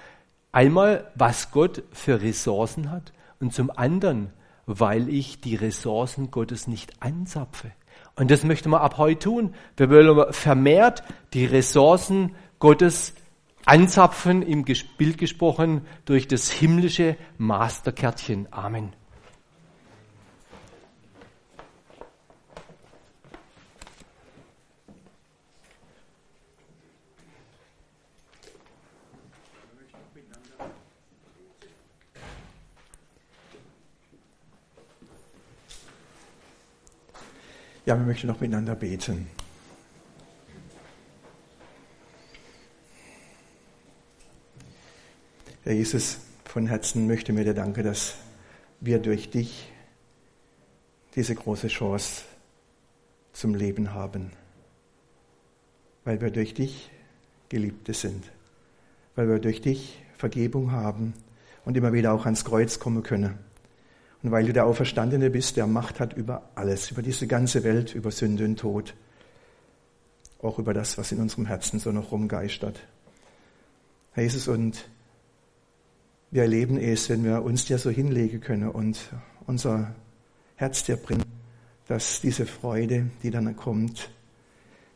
einmal, 0.51 1.09
was 1.15 1.51
Gott 1.51 1.83
für 1.91 2.21
Ressourcen 2.21 2.91
hat 2.91 3.13
und 3.39 3.53
zum 3.53 3.71
anderen, 3.71 4.31
weil 4.65 5.09
ich 5.09 5.39
die 5.41 5.55
Ressourcen 5.55 6.31
Gottes 6.31 6.67
nicht 6.67 7.01
anzapfe. 7.01 7.71
Und 8.15 8.29
das 8.29 8.43
möchte 8.43 8.69
man 8.69 8.81
ab 8.81 8.97
heute 8.97 9.19
tun. 9.19 9.55
Wir 9.77 9.89
wollen 9.89 10.33
vermehrt 10.33 11.03
die 11.33 11.45
Ressourcen 11.45 12.35
Gottes 12.59 13.13
anzapfen, 13.65 14.41
im 14.41 14.65
Bild 14.97 15.17
gesprochen, 15.17 15.81
durch 16.05 16.27
das 16.27 16.51
himmlische 16.51 17.15
Masterkärtchen. 17.37 18.47
Amen. 18.51 18.93
Ja, 37.83 37.97
wir 37.97 38.05
möchten 38.05 38.27
noch 38.27 38.39
miteinander 38.39 38.75
beten. 38.75 39.27
Herr 45.63 45.73
Jesus, 45.73 46.19
von 46.45 46.67
Herzen 46.67 47.07
möchte 47.07 47.33
mir 47.33 47.43
dir 47.43 47.55
danken, 47.55 47.83
dass 47.83 48.15
wir 48.81 48.99
durch 48.99 49.31
dich 49.31 49.71
diese 51.15 51.33
große 51.33 51.69
Chance 51.69 52.23
zum 53.33 53.55
Leben 53.55 53.95
haben. 53.95 54.31
Weil 56.03 56.21
wir 56.21 56.29
durch 56.29 56.53
dich 56.53 56.91
Geliebte 57.49 57.95
sind. 57.95 58.25
Weil 59.15 59.27
wir 59.27 59.39
durch 59.39 59.61
dich 59.61 60.03
Vergebung 60.17 60.71
haben 60.71 61.13
und 61.65 61.75
immer 61.77 61.93
wieder 61.93 62.13
auch 62.13 62.25
ans 62.25 62.45
Kreuz 62.45 62.77
kommen 62.77 63.01
können 63.01 63.39
und 64.23 64.31
weil 64.31 64.45
du 64.45 64.53
der 64.53 64.65
Auferstandene 64.65 65.29
bist, 65.29 65.57
der 65.57 65.67
Macht 65.67 65.99
hat 65.99 66.13
über 66.13 66.49
alles, 66.55 66.91
über 66.91 67.01
diese 67.01 67.27
ganze 67.27 67.63
Welt, 67.63 67.95
über 67.95 68.11
Sünde 68.11 68.45
und 68.45 68.59
Tod, 68.59 68.93
auch 70.41 70.59
über 70.59 70.73
das, 70.73 70.97
was 70.97 71.11
in 71.11 71.19
unserem 71.19 71.45
Herzen 71.45 71.79
so 71.79 71.91
noch 71.91 72.11
rumgeistert. 72.11 72.79
Herr 74.13 74.23
Jesus, 74.23 74.47
und 74.47 74.89
wir 76.29 76.43
erleben 76.43 76.77
es, 76.77 77.09
wenn 77.09 77.23
wir 77.23 77.43
uns 77.43 77.65
dir 77.65 77.77
so 77.77 77.89
hinlegen 77.89 78.41
können 78.41 78.69
und 78.69 78.99
unser 79.47 79.95
Herz 80.55 80.83
dir 80.83 80.97
bringen, 80.97 81.25
dass 81.87 82.21
diese 82.21 82.45
Freude, 82.45 83.09
die 83.23 83.31
dann 83.31 83.55
kommt, 83.55 84.11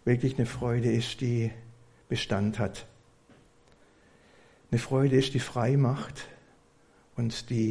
wirklich 0.06 0.38
eine 0.38 0.46
Freude 0.46 0.92
ist, 0.92 1.22
die 1.22 1.52
Bestand 2.08 2.60
hat. 2.60 2.86
Eine 4.72 4.80
Freude 4.80 5.16
ist, 5.16 5.34
die 5.34 5.40
frei 5.40 5.78
macht 5.78 6.28
und 7.16 7.50
die 7.50 7.64